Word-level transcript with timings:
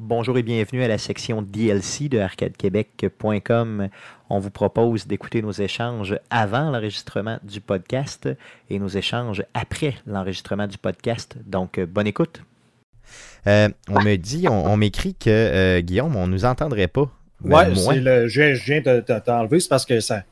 Bonjour 0.00 0.38
et 0.38 0.44
bienvenue 0.44 0.84
à 0.84 0.86
la 0.86 0.96
section 0.96 1.42
DLC 1.42 2.08
de 2.08 2.20
arcadequebec.com. 2.20 3.88
On 4.30 4.38
vous 4.38 4.50
propose 4.50 5.08
d'écouter 5.08 5.42
nos 5.42 5.50
échanges 5.50 6.16
avant 6.30 6.70
l'enregistrement 6.70 7.40
du 7.42 7.60
podcast 7.60 8.28
et 8.70 8.78
nos 8.78 8.86
échanges 8.86 9.42
après 9.54 9.94
l'enregistrement 10.06 10.68
du 10.68 10.78
podcast. 10.78 11.34
Donc, 11.44 11.80
bonne 11.80 12.06
écoute. 12.06 12.42
Euh, 13.48 13.70
on 13.88 14.00
me 14.00 14.14
dit, 14.14 14.46
on, 14.48 14.76
m'écrit 14.76 15.16
que 15.16 15.30
euh, 15.30 15.80
Guillaume, 15.80 16.14
on 16.14 16.28
nous 16.28 16.44
entendrait 16.44 16.86
pas. 16.86 17.10
Ouais, 17.42 17.68
le, 17.68 18.28
je, 18.28 18.52
viens 18.52 18.80
de 18.80 19.00
t'enlever, 19.00 19.58
c'est 19.58 19.68
parce 19.68 19.84
que 19.84 19.98
ça, 19.98 20.22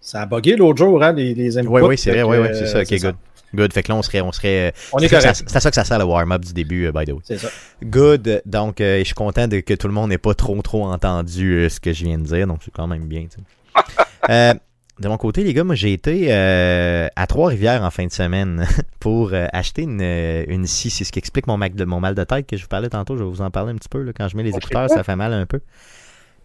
ça 0.00 0.22
a 0.22 0.26
bugué 0.26 0.54
l'autre 0.54 0.78
jour, 0.78 1.02
hein, 1.02 1.12
les, 1.12 1.34
les 1.34 1.58
Oui, 1.66 1.82
oui, 1.82 1.98
c'est 1.98 2.12
vrai, 2.12 2.22
oui, 2.22 2.36
oui, 2.36 2.48
c'est 2.52 2.66
ça, 2.66 2.82
ok, 2.82 3.00
good. 3.00 3.16
Good. 3.54 3.72
Fait 3.72 3.82
que 3.82 3.88
là, 3.90 3.96
on 3.96 4.02
serait. 4.02 4.20
On, 4.20 4.32
serait, 4.32 4.72
on 4.92 4.98
est 4.98 5.08
correct. 5.08 5.44
C'est 5.46 5.56
à 5.56 5.60
ça 5.60 5.70
que 5.70 5.74
ça 5.74 5.84
sert 5.84 5.98
le 5.98 6.04
warm-up 6.04 6.44
du 6.44 6.52
début, 6.52 6.88
uh, 6.88 6.92
by 6.92 7.04
the 7.04 7.10
way. 7.10 7.20
C'est 7.24 7.38
ça. 7.38 7.48
Good. 7.82 8.42
Donc, 8.46 8.80
euh, 8.80 8.98
je 9.00 9.04
suis 9.04 9.14
content 9.14 9.48
de, 9.48 9.60
que 9.60 9.74
tout 9.74 9.88
le 9.88 9.92
monde 9.92 10.10
n'ait 10.10 10.18
pas 10.18 10.34
trop, 10.34 10.60
trop 10.62 10.86
entendu 10.86 11.54
euh, 11.54 11.68
ce 11.68 11.80
que 11.80 11.92
je 11.92 12.04
viens 12.04 12.18
de 12.18 12.24
dire. 12.24 12.46
Donc, 12.46 12.60
c'est 12.64 12.70
quand 12.70 12.86
même 12.86 13.04
bien. 13.06 13.26
euh, 14.30 14.54
de 14.98 15.08
mon 15.08 15.16
côté, 15.16 15.42
les 15.44 15.52
gars, 15.54 15.64
moi, 15.64 15.74
j'ai 15.74 15.92
été 15.92 16.26
euh, 16.28 17.08
à 17.16 17.26
Trois-Rivières 17.26 17.82
en 17.82 17.90
fin 17.90 18.06
de 18.06 18.12
semaine 18.12 18.66
pour 19.00 19.32
acheter 19.52 19.82
une, 19.82 20.02
une 20.02 20.66
scie. 20.66 20.90
C'est 20.90 21.04
ce 21.04 21.12
qui 21.12 21.18
explique 21.18 21.46
mon, 21.46 21.56
mal 21.56 21.74
de, 21.74 21.84
mon 21.84 22.00
mal 22.00 22.14
de 22.14 22.24
tête 22.24 22.46
que 22.46 22.56
je 22.56 22.62
vous 22.62 22.68
parlais 22.68 22.90
tantôt. 22.90 23.16
Je 23.16 23.24
vais 23.24 23.30
vous 23.30 23.42
en 23.42 23.50
parler 23.50 23.72
un 23.72 23.76
petit 23.76 23.88
peu. 23.88 24.02
Là. 24.02 24.12
Quand 24.16 24.28
je 24.28 24.36
mets 24.36 24.42
les 24.42 24.56
écouteurs, 24.56 24.88
ça 24.88 25.02
fait 25.02 25.16
mal 25.16 25.32
un 25.32 25.46
peu. 25.46 25.60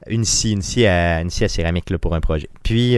Une 0.08 0.26
scie, 0.26 0.52
une 0.52 0.62
scie 0.62 0.86
à, 0.86 1.22
une 1.22 1.30
scie 1.30 1.44
à 1.44 1.50
céramique 1.50 1.90
là, 1.90 1.98
pour 1.98 2.16
un 2.16 2.22
projet. 2.22 2.50
Puis, 2.64 2.98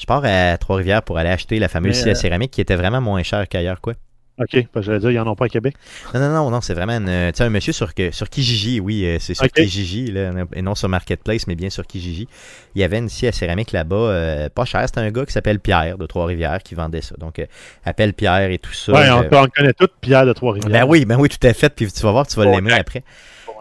je 0.00 0.06
pars 0.06 0.22
à 0.24 0.56
Trois-Rivières 0.56 1.02
pour 1.02 1.18
aller 1.18 1.28
acheter 1.28 1.58
la 1.58 1.68
fameuse 1.68 1.96
scie 1.96 2.08
à 2.08 2.12
euh, 2.12 2.14
céramique 2.14 2.50
qui 2.50 2.62
était 2.62 2.76
vraiment 2.76 3.02
moins 3.02 3.22
chère 3.22 3.46
qu'ailleurs, 3.48 3.80
quoi. 3.82 3.94
OK, 4.38 4.66
parce 4.72 4.86
que 4.86 4.92
j'allais 4.92 5.00
dire, 5.00 5.10
ils 5.10 5.16
n'en 5.16 5.26
ont 5.26 5.34
pas 5.34 5.44
à 5.44 5.48
Québec. 5.50 5.74
Non, 6.14 6.20
non, 6.20 6.30
non, 6.30 6.50
non 6.50 6.62
c'est 6.62 6.72
vraiment 6.72 6.94
une, 6.94 7.10
un 7.38 7.50
monsieur 7.50 7.74
sur, 7.74 7.90
sur 8.10 8.30
Kijiji, 8.30 8.80
oui, 8.80 9.04
euh, 9.04 9.18
c'est 9.20 9.34
sur 9.34 9.46
Kijiji, 9.48 10.10
là, 10.12 10.32
et 10.54 10.62
non 10.62 10.74
sur 10.74 10.88
Marketplace, 10.88 11.46
mais 11.46 11.54
bien 11.54 11.68
sur 11.68 11.86
Kijiji. 11.86 12.26
Il 12.74 12.80
y 12.80 12.84
avait 12.84 12.96
une 12.96 13.10
scie 13.10 13.26
à 13.26 13.32
céramique 13.32 13.72
là-bas, 13.72 13.96
euh, 13.96 14.48
pas 14.48 14.64
cher. 14.64 14.82
C'était 14.86 15.00
un 15.00 15.10
gars 15.10 15.26
qui 15.26 15.32
s'appelle 15.32 15.60
Pierre 15.60 15.98
de 15.98 16.06
Trois-Rivières 16.06 16.62
qui 16.62 16.74
vendait 16.74 17.02
ça. 17.02 17.16
Donc, 17.18 17.46
appelle 17.84 18.14
Pierre 18.14 18.50
et 18.50 18.58
tout 18.58 18.72
ça. 18.72 18.92
Oui, 18.92 19.02
on, 19.10 19.36
on, 19.36 19.46
connaît 19.48 19.74
tout 19.74 19.88
Pierre 20.00 20.24
de 20.24 20.32
Trois-Rivières. 20.32 20.72
Ben 20.72 20.88
oui, 20.88 21.04
ben 21.04 21.18
oui, 21.18 21.28
tout 21.28 21.46
à 21.46 21.52
fait. 21.52 21.68
Puis 21.74 21.92
tu 21.92 22.00
vas 22.00 22.12
voir, 22.12 22.26
tu 22.26 22.36
vas 22.36 22.46
l'aimer 22.46 22.72
après. 22.72 23.02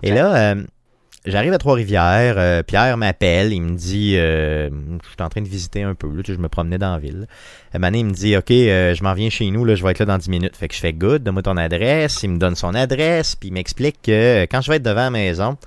et 0.01 0.11
là, 0.11 0.55
J'arrive 1.25 1.51
à 1.51 1.57
Trois-Rivières, 1.57 2.35
euh, 2.37 2.63
Pierre 2.63 2.95
m'appelle, 2.95 3.51
il 3.51 3.61
me 3.61 3.75
dit, 3.75 4.13
euh, 4.15 4.69
je 5.03 5.09
suis 5.09 5.21
en 5.21 5.27
train 5.27 5.41
de 5.41 5.49
visiter 5.49 5.83
un 5.83 5.93
peu, 5.93 6.07
je 6.25 6.33
me 6.35 6.47
promenais 6.47 6.77
dans 6.77 6.93
la 6.93 6.99
ville. 6.99 7.27
Mané, 7.77 7.99
il 7.99 8.05
me 8.05 8.13
dit, 8.13 8.37
OK, 8.37 8.51
euh, 8.51 8.95
je 8.95 9.03
m'en 9.03 9.13
viens 9.13 9.29
chez 9.29 9.51
nous, 9.51 9.67
je 9.75 9.83
vais 9.83 9.91
être 9.91 9.99
là 9.99 10.05
dans 10.05 10.17
10 10.17 10.29
minutes. 10.29 10.55
Fait 10.55 10.69
que 10.69 10.75
je 10.75 10.79
fais 10.79 10.93
good, 10.93 11.21
donne-moi 11.21 11.43
ton 11.43 11.57
adresse, 11.57 12.23
il 12.23 12.29
me 12.29 12.37
donne 12.37 12.55
son 12.55 12.73
adresse, 12.73 13.35
puis 13.35 13.49
il 13.49 13.51
m'explique 13.51 13.97
que 14.01 14.43
quand 14.43 14.61
je 14.61 14.71
vais 14.71 14.77
être 14.77 14.83
devant 14.83 15.01
la 15.01 15.09
maison, 15.09 15.57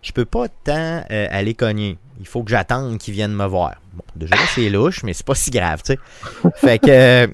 je 0.00 0.12
peux 0.12 0.24
pas 0.24 0.46
tant 0.48 1.02
aller 1.08 1.54
cogner. 1.54 1.98
Il 2.20 2.26
faut 2.26 2.44
que 2.44 2.50
j'attende 2.50 2.98
qu'il 2.98 3.14
vienne 3.14 3.34
me 3.34 3.46
voir. 3.46 3.74
Bon, 3.94 4.04
déjà 4.14 4.36
c'est 4.54 4.68
louche, 4.70 5.02
mais 5.02 5.12
c'est 5.12 5.26
pas 5.26 5.34
si 5.34 5.50
grave, 5.50 5.82
tu 5.84 5.94
sais. 5.94 5.98
Fait 6.54 6.78
que 6.78 7.28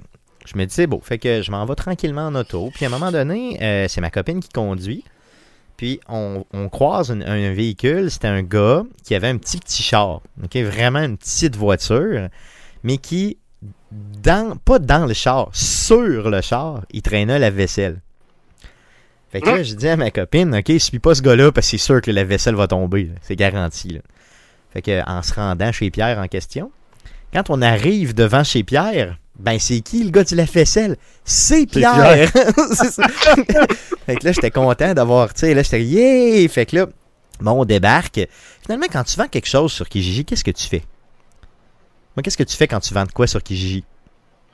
je 0.46 0.56
me 0.56 0.64
dis, 0.64 0.74
c'est 0.74 0.86
beau. 0.86 1.00
Fait 1.04 1.18
que 1.18 1.42
je 1.42 1.50
m'en 1.50 1.66
vais 1.66 1.74
tranquillement 1.74 2.26
en 2.28 2.34
auto. 2.36 2.70
Puis 2.74 2.86
à 2.86 2.88
un 2.88 2.90
moment 2.90 3.12
donné, 3.12 3.86
c'est 3.88 4.00
ma 4.00 4.10
copine 4.10 4.40
qui 4.40 4.48
conduit. 4.48 5.04
Puis 5.76 6.00
on, 6.08 6.44
croise 6.70 7.10
un, 7.10 7.52
véhicule, 7.52 8.10
c'était 8.10 8.28
un 8.28 8.42
gars 8.42 8.84
qui 9.04 9.14
avait 9.14 9.28
un 9.28 9.36
petit 9.36 9.58
petit 9.58 9.82
char, 9.82 10.22
vraiment 10.54 11.00
une 11.00 11.18
petite 11.18 11.56
voiture, 11.56 12.28
mais 12.82 12.96
qui, 12.96 13.36
dans, 13.90 14.56
pas 14.56 14.78
dans 14.78 15.06
le 15.06 15.12
char, 15.12 15.50
sur 15.52 16.30
le 16.30 16.40
char, 16.40 16.82
il 16.92 17.02
traînait 17.02 17.38
la 17.38 17.50
vaisselle. 17.50 18.00
Fait 19.30 19.40
que 19.40 19.50
là, 19.50 19.62
je 19.62 19.74
dis 19.74 19.88
à 19.88 19.96
ma 19.96 20.10
copine, 20.10 20.54
ok, 20.54 20.72
suis 20.78 20.98
pas 20.98 21.14
ce 21.14 21.20
gars-là 21.20 21.52
parce 21.52 21.66
que 21.66 21.72
c'est 21.72 21.84
sûr 21.84 22.00
que 22.00 22.10
la 22.10 22.24
vaisselle 22.24 22.54
va 22.54 22.68
tomber, 22.68 23.10
c'est 23.20 23.36
garanti. 23.36 23.98
Fait 24.72 24.82
que 24.82 25.06
en 25.06 25.22
se 25.22 25.34
rendant 25.34 25.72
chez 25.72 25.90
Pierre 25.90 26.18
en 26.18 26.28
question, 26.28 26.70
quand 27.32 27.50
on 27.50 27.60
arrive 27.60 28.14
devant 28.14 28.44
chez 28.44 28.62
Pierre, 28.62 29.18
ben, 29.38 29.58
c'est 29.58 29.80
qui 29.80 30.02
le 30.02 30.10
gars 30.10 30.24
du 30.24 30.34
la 30.34 30.46
faisselle? 30.46 30.96
C'est 31.24 31.66
Pierre! 31.66 32.30
fait 34.06 34.16
que 34.16 34.24
là, 34.24 34.32
j'étais 34.32 34.50
content 34.50 34.94
d'avoir, 34.94 35.34
tu 35.34 35.40
sais, 35.40 35.54
là, 35.54 35.62
j'étais, 35.62 35.82
yeah! 35.82 36.48
Fait 36.48 36.66
que 36.66 36.76
là, 36.76 36.86
bon, 37.40 37.52
on 37.52 37.64
débarque. 37.64 38.20
Finalement, 38.62 38.86
quand 38.90 39.04
tu 39.04 39.16
vends 39.16 39.28
quelque 39.28 39.48
chose 39.48 39.72
sur 39.72 39.88
Kijiji, 39.88 40.24
qu'est-ce 40.24 40.44
que 40.44 40.50
tu 40.50 40.66
fais? 40.66 40.82
Moi, 42.16 42.22
qu'est-ce 42.22 42.38
que 42.38 42.44
tu 42.44 42.56
fais 42.56 42.66
quand 42.66 42.80
tu 42.80 42.94
vends 42.94 43.04
de 43.04 43.12
quoi 43.12 43.26
sur 43.26 43.42
Kijiji? 43.42 43.84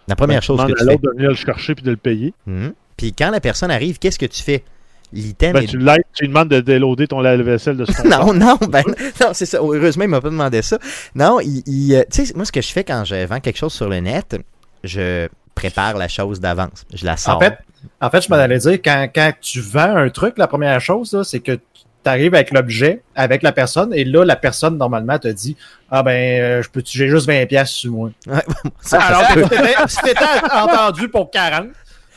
La 0.08 0.16
première 0.16 0.40
ben, 0.40 0.44
chose 0.44 0.60
que 0.66 0.72
tu 0.72 0.84
fais. 0.84 0.96
de 0.96 1.10
venir 1.10 1.28
le 1.30 1.36
chercher 1.36 1.74
puis 1.76 1.84
de 1.84 1.90
le 1.90 1.96
payer. 1.96 2.34
Hum. 2.48 2.72
Puis 2.96 3.12
quand 3.12 3.30
la 3.30 3.40
personne 3.40 3.70
arrive, 3.70 3.98
qu'est-ce 3.98 4.18
que 4.18 4.26
tu 4.26 4.42
fais? 4.42 4.64
L'item. 5.12 5.52
Ben, 5.52 5.60
tu, 5.60 5.78
tu 5.78 6.22
lui 6.22 6.28
demandes 6.28 6.48
de 6.48 6.60
déloader 6.60 7.06
ton 7.06 7.20
lave-vaisselle 7.20 7.76
de 7.76 7.84
son 7.84 8.02
Non, 8.08 8.32
non, 8.32 8.56
ben, 8.68 8.82
non, 9.20 9.28
c'est 9.32 9.46
ça. 9.46 9.58
Heureusement, 9.58 10.04
il 10.04 10.10
m'a 10.10 10.20
pas 10.20 10.30
demandé 10.30 10.62
ça. 10.62 10.78
Non, 11.14 11.38
il, 11.40 11.94
euh, 11.94 12.02
tu 12.10 12.26
sais, 12.26 12.32
moi, 12.34 12.44
ce 12.44 12.52
que 12.52 12.62
je 12.62 12.72
fais 12.72 12.82
quand 12.82 13.04
je 13.04 13.26
vends 13.26 13.40
quelque 13.40 13.58
chose 13.58 13.74
sur 13.74 13.88
le 13.88 14.00
net, 14.00 14.36
je 14.84 15.28
prépare 15.54 15.96
la 15.96 16.08
chose 16.08 16.40
d'avance. 16.40 16.84
Je 16.92 17.04
la 17.04 17.16
sors. 17.16 17.36
En 17.36 17.40
fait, 17.40 17.58
en 18.00 18.10
fait 18.10 18.22
je 18.22 18.28
m'en 18.30 18.36
allais 18.36 18.58
dire, 18.58 18.78
quand, 18.82 19.08
quand 19.14 19.32
tu 19.40 19.60
vends 19.60 19.96
un 19.96 20.08
truc, 20.08 20.38
la 20.38 20.46
première 20.46 20.80
chose, 20.80 21.22
c'est 21.28 21.40
que 21.40 21.58
tu 22.04 22.10
arrives 22.10 22.34
avec 22.34 22.50
l'objet, 22.50 23.02
avec 23.14 23.42
la 23.42 23.52
personne, 23.52 23.94
et 23.94 24.04
là, 24.04 24.24
la 24.24 24.36
personne, 24.36 24.76
normalement, 24.76 25.18
te 25.18 25.28
dit 25.28 25.56
Ah 25.90 26.02
ben, 26.02 26.40
euh, 26.40 26.62
je 26.62 26.68
peux 26.68 26.82
j'ai 26.84 27.08
juste 27.08 27.28
20$ 27.28 27.66
sur 27.66 27.92
moi. 27.92 28.10
ça, 28.80 29.00
Alors, 29.00 29.88
si 29.88 29.98
t'étais 30.02 30.24
entendu 30.52 31.08
pour 31.08 31.30
40, 31.30 31.68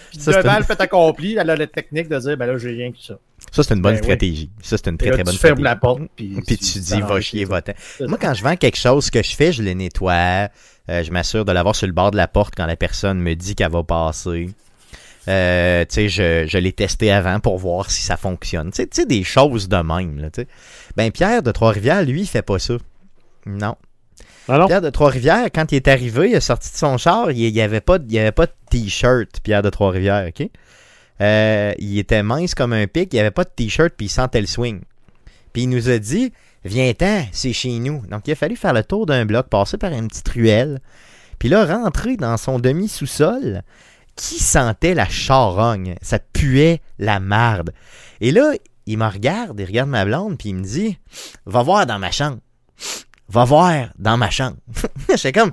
puis 0.09 0.19
devant 0.33 0.57
le 0.57 0.63
fait 0.63 0.79
accompli, 0.79 1.37
elle 1.37 1.49
a 1.49 1.55
la 1.55 1.67
technique 1.67 2.09
de 2.09 2.17
dire 2.17 2.37
Ben 2.37 2.47
là, 2.47 2.57
j'ai 2.57 2.69
rien 2.69 2.91
que 2.91 2.97
ça. 2.99 3.15
Ça, 3.55 3.63
c'est 3.63 3.73
une 3.73 3.81
bonne 3.81 3.95
ben 3.95 4.03
stratégie. 4.03 4.49
Ça, 4.61 4.75
c'est 4.75 4.89
une 4.89 4.97
très, 4.97 5.11
très 5.11 5.23
bonne 5.23 5.31
tu 5.31 5.37
stratégie. 5.37 5.61
Tu 5.61 5.63
la 5.63 5.75
porte, 5.77 6.01
puis, 6.13 6.37
puis 6.45 6.57
tu 6.57 6.77
dis, 6.77 6.99
va 6.99 7.21
chier, 7.21 7.45
va 7.45 7.61
Moi, 8.01 8.17
quand 8.19 8.33
je 8.33 8.43
vends 8.43 8.57
quelque 8.57 8.77
chose, 8.77 9.05
ce 9.05 9.11
que 9.11 9.23
je 9.23 9.33
fais, 9.33 9.53
je 9.53 9.63
le 9.63 9.71
nettoie. 9.71 10.49
Euh, 10.89 11.03
je 11.03 11.09
m'assure 11.09 11.45
de 11.45 11.53
l'avoir 11.53 11.73
sur 11.73 11.87
le 11.87 11.93
bord 11.93 12.11
de 12.11 12.17
la 12.17 12.27
porte 12.27 12.53
quand 12.55 12.65
la 12.65 12.75
personne 12.75 13.17
me 13.17 13.33
dit 13.33 13.55
qu'elle 13.55 13.71
va 13.71 13.81
passer. 13.81 14.49
Euh, 15.29 15.85
tu 15.85 15.95
sais, 15.95 16.09
je, 16.09 16.45
je 16.47 16.57
l'ai 16.57 16.73
testé 16.73 17.13
avant 17.13 17.39
pour 17.39 17.57
voir 17.57 17.89
si 17.89 18.03
ça 18.03 18.17
fonctionne. 18.17 18.71
Tu 18.71 18.85
sais, 18.91 19.05
des 19.05 19.23
choses 19.23 19.69
de 19.69 19.77
même. 19.77 20.19
Là, 20.19 20.27
ben, 20.97 21.09
Pierre 21.11 21.41
de 21.41 21.51
Trois-Rivières, 21.51 22.03
lui, 22.03 22.21
il 22.23 22.27
fait 22.27 22.41
pas 22.41 22.59
ça. 22.59 22.75
Non. 23.45 23.77
Ah 24.49 24.65
Pierre 24.67 24.81
de 24.81 24.89
Trois-Rivières, 24.89 25.47
quand 25.55 25.71
il 25.71 25.75
est 25.77 25.87
arrivé, 25.87 26.29
il 26.31 26.35
est 26.35 26.41
sorti 26.41 26.71
de 26.73 26.77
son 26.77 26.97
char, 26.97 27.31
il 27.31 27.53
n'y 27.53 27.61
avait 27.61 27.79
pas, 27.79 27.97
il 28.05 28.19
avait 28.19 28.33
pas 28.33 28.47
de 28.47 28.53
t-shirt, 28.69 29.39
Pierre 29.41 29.61
de 29.61 29.69
Trois-Rivières, 29.69 30.27
OK? 30.27 30.49
Euh, 31.21 31.73
il 31.77 31.97
était 31.97 32.23
mince 32.23 32.55
comme 32.55 32.73
un 32.73 32.87
pic, 32.87 33.13
il 33.13 33.19
avait 33.19 33.31
pas 33.31 33.43
de 33.43 33.51
t-shirt, 33.55 33.93
puis 33.95 34.07
il 34.07 34.09
sentait 34.09 34.41
le 34.41 34.47
swing. 34.47 34.81
Puis 35.53 35.63
il 35.63 35.69
nous 35.69 35.89
a 35.89 35.97
dit 35.97 36.33
Viens-t'en, 36.65 37.25
c'est 37.31 37.53
chez 37.53 37.77
nous. 37.79 38.01
Donc, 38.07 38.27
il 38.27 38.31
a 38.31 38.35
fallu 38.35 38.55
faire 38.55 38.73
le 38.73 38.83
tour 38.83 39.05
d'un 39.05 39.25
bloc, 39.25 39.47
passer 39.47 39.77
par 39.77 39.91
une 39.91 40.07
petite 40.07 40.27
ruelle, 40.29 40.81
puis 41.39 41.49
là, 41.49 41.65
rentrer 41.65 42.17
dans 42.17 42.37
son 42.37 42.59
demi-sous-sol. 42.59 43.61
Qui 44.15 44.39
sentait 44.39 44.93
la 44.93 45.09
charogne? 45.09 45.95
Ça 46.01 46.19
puait 46.19 46.81
la 46.99 47.19
marde. 47.19 47.73
Et 48.21 48.31
là, 48.31 48.53
il 48.85 48.97
me 48.97 49.05
regarde, 49.05 49.59
il 49.59 49.65
regarde 49.65 49.89
ma 49.89 50.05
blonde, 50.05 50.37
puis 50.37 50.49
il 50.49 50.55
me 50.55 50.63
dit 50.63 50.97
Va 51.45 51.63
voir 51.63 51.85
dans 51.85 51.99
ma 51.99 52.11
chambre. 52.11 52.37
Va 53.27 53.43
voir 53.43 53.89
dans 53.97 54.17
ma 54.17 54.29
chambre. 54.29 54.57
J'ai 55.15 55.31
comme 55.31 55.51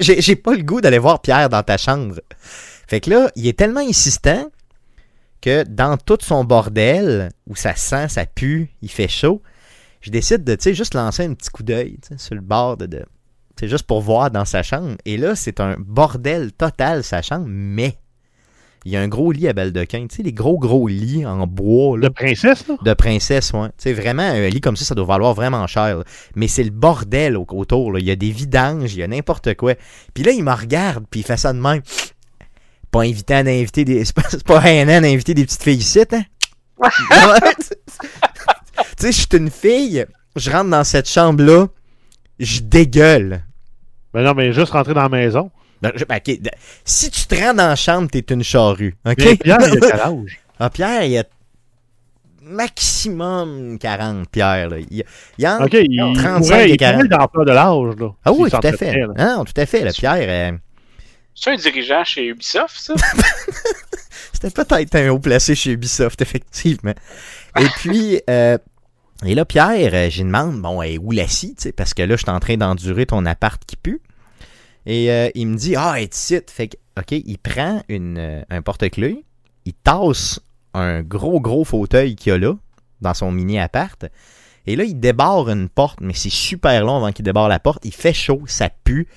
j'ai, 0.00 0.36
pas 0.36 0.54
le 0.54 0.62
goût 0.62 0.80
d'aller 0.80 0.98
voir 0.98 1.20
Pierre 1.20 1.48
dans 1.48 1.62
ta 1.62 1.76
chambre. 1.76 2.20
Fait 2.86 3.00
que 3.00 3.10
là, 3.10 3.30
il 3.36 3.46
est 3.46 3.58
tellement 3.58 3.80
insistant 3.80 4.50
que 5.42 5.64
dans 5.64 5.98
tout 5.98 6.18
son 6.22 6.44
bordel, 6.44 7.28
où 7.46 7.56
ça 7.56 7.74
sent, 7.74 8.08
ça 8.08 8.24
pue, 8.24 8.70
il 8.80 8.90
fait 8.90 9.08
chaud, 9.08 9.42
je 10.00 10.10
décide 10.10 10.44
de, 10.44 10.54
tu 10.54 10.62
sais, 10.62 10.74
juste 10.74 10.94
lancer 10.94 11.24
un 11.24 11.34
petit 11.34 11.50
coup 11.50 11.62
d'œil 11.62 11.98
sur 12.16 12.34
le 12.34 12.40
bord 12.40 12.76
de... 12.78 13.04
c'est 13.58 13.68
juste 13.68 13.86
pour 13.86 14.00
voir 14.00 14.30
dans 14.30 14.44
sa 14.44 14.62
chambre. 14.62 14.96
Et 15.04 15.16
là, 15.16 15.36
c'est 15.36 15.60
un 15.60 15.76
bordel 15.78 16.52
total, 16.52 17.04
sa 17.04 17.22
chambre, 17.22 17.46
mais 17.48 17.98
il 18.84 18.92
y 18.92 18.96
a 18.96 19.00
un 19.00 19.08
gros 19.08 19.30
lit 19.30 19.46
à 19.46 19.52
baldequin, 19.52 20.06
tu 20.08 20.16
sais, 20.16 20.22
les 20.22 20.32
gros, 20.32 20.58
gros 20.58 20.88
lits 20.88 21.24
en 21.24 21.46
bois. 21.46 21.98
de 21.98 22.08
princesse, 22.08 22.66
là? 22.66 22.76
De 22.82 22.94
princesse, 22.94 23.52
ouais. 23.52 23.68
Tu 23.68 23.74
sais, 23.78 23.92
vraiment, 23.92 24.22
un 24.22 24.48
lit 24.48 24.60
comme 24.60 24.76
ça, 24.76 24.84
ça 24.84 24.94
doit 24.94 25.04
valoir 25.04 25.34
vraiment 25.34 25.66
cher. 25.68 26.02
Mais 26.34 26.48
c'est 26.48 26.64
le 26.64 26.70
bordel 26.70 27.36
autour, 27.36 27.92
là. 27.92 28.00
Il 28.00 28.06
y 28.06 28.10
a 28.10 28.16
des 28.16 28.30
vidanges, 28.30 28.92
il 28.94 28.98
y 28.98 29.02
a 29.04 29.08
n'importe 29.08 29.54
quoi. 29.54 29.74
Puis 30.14 30.24
là, 30.24 30.32
il 30.32 30.42
me 30.42 30.52
regarde, 30.52 31.04
puis 31.08 31.20
il 31.20 31.22
fait 31.22 31.36
ça 31.36 31.52
de 31.52 31.60
même. 31.60 31.80
Pas 32.92 33.00
invitant 33.00 33.42
d'inviter 33.42 33.84
des... 33.84 34.04
C'est 34.04 34.14
pas, 34.14 34.22
pas 34.44 34.60
an 34.60 35.00
d'inviter 35.00 35.34
des 35.34 35.44
petites 35.44 35.62
filles 35.62 35.78
ici, 35.78 36.00
hein? 36.12 36.22
tu 36.82 36.90
sais, 38.98 39.12
je 39.12 39.18
suis 39.18 39.28
une 39.32 39.50
fille, 39.50 40.06
je 40.36 40.50
rentre 40.50 40.70
dans 40.70 40.84
cette 40.84 41.08
chambre-là, 41.08 41.66
je 42.38 42.60
dégueule. 42.60 43.42
Ben 44.12 44.22
non, 44.22 44.34
mais 44.34 44.52
juste 44.52 44.72
rentrer 44.72 44.94
dans 44.94 45.02
la 45.02 45.08
maison. 45.08 45.50
Ben, 45.80 45.92
ben, 46.08 46.20
si 46.84 47.10
tu 47.10 47.26
te 47.26 47.34
rends 47.34 47.54
dans 47.54 47.68
la 47.68 47.76
chambre, 47.76 48.08
t'es 48.10 48.20
une 48.30 48.44
charrue. 48.44 48.94
OK? 49.04 49.16
Pierre, 49.16 49.58
il 49.60 49.84
a 49.84 49.90
quel 49.90 50.00
âge? 50.00 50.40
Ah, 50.60 50.70
Pierre, 50.70 51.04
il 51.04 51.18
a 51.18 51.24
maximum 52.40 53.78
40, 53.80 54.28
Pierre. 54.28 54.68
Là. 54.70 54.76
Il, 54.78 55.02
il 55.38 55.46
a 55.46 55.64
OK, 55.64 55.72
il 55.72 56.12
35 56.14 56.56
et 56.68 56.76
40. 56.76 57.00
Il 57.00 57.06
est 57.06 57.44
de 57.46 57.52
l'âge. 57.52 57.96
Là, 57.98 58.08
ah 58.24 58.32
oui, 58.32 58.50
tout 58.50 58.56
à 58.62 58.72
fait. 58.72 59.04
Ah, 59.16 59.42
tout 59.44 59.60
à 59.60 59.66
fait. 59.66 59.92
Pierre... 59.92 60.58
C'est 61.34 61.50
un 61.50 61.56
dirigeant 61.56 62.04
chez 62.04 62.26
Ubisoft, 62.26 62.76
ça? 62.78 62.94
C'était 64.32 64.50
peut-être 64.50 64.94
un 64.96 65.10
haut 65.10 65.18
placé 65.18 65.54
chez 65.54 65.72
Ubisoft, 65.72 66.20
effectivement. 66.20 66.94
Et 67.58 67.66
puis, 67.76 68.20
euh, 68.28 68.58
et 69.24 69.34
là, 69.34 69.44
Pierre, 69.44 69.94
euh, 69.94 70.10
j'ai 70.10 70.24
demande, 70.24 70.60
bon, 70.60 70.82
et 70.82 70.98
où 70.98 71.12
la 71.12 71.28
scie, 71.28 71.54
parce 71.76 71.94
que 71.94 72.02
là, 72.02 72.16
je 72.16 72.22
suis 72.22 72.30
en 72.30 72.40
train 72.40 72.56
d'endurer 72.56 73.06
ton 73.06 73.24
appart 73.24 73.62
qui 73.64 73.76
pue. 73.76 74.00
Et 74.84 75.10
euh, 75.12 75.30
il 75.34 75.46
me 75.46 75.56
dit, 75.56 75.76
ah, 75.76 76.00
et 76.00 76.08
site. 76.10 76.50
Fait 76.50 76.68
que, 76.68 76.76
OK, 76.98 77.12
il 77.12 77.38
prend 77.38 77.82
une, 77.88 78.44
un 78.50 78.62
porte-clés, 78.62 79.24
il 79.64 79.74
tasse 79.74 80.40
un 80.74 81.02
gros, 81.02 81.40
gros 81.40 81.64
fauteuil 81.64 82.16
qu'il 82.16 82.32
a 82.32 82.38
là, 82.38 82.54
dans 83.00 83.14
son 83.14 83.30
mini 83.30 83.58
appart. 83.58 84.06
Et 84.66 84.76
là, 84.76 84.84
il 84.84 84.98
débarre 84.98 85.48
une 85.48 85.68
porte, 85.68 86.00
mais 86.00 86.14
c'est 86.14 86.30
super 86.30 86.84
long 86.84 86.96
avant 86.96 87.12
qu'il 87.12 87.24
débarre 87.24 87.48
la 87.48 87.58
porte. 87.58 87.84
Il 87.84 87.94
fait 87.94 88.12
chaud, 88.12 88.42
ça 88.46 88.70
pue. 88.70 89.08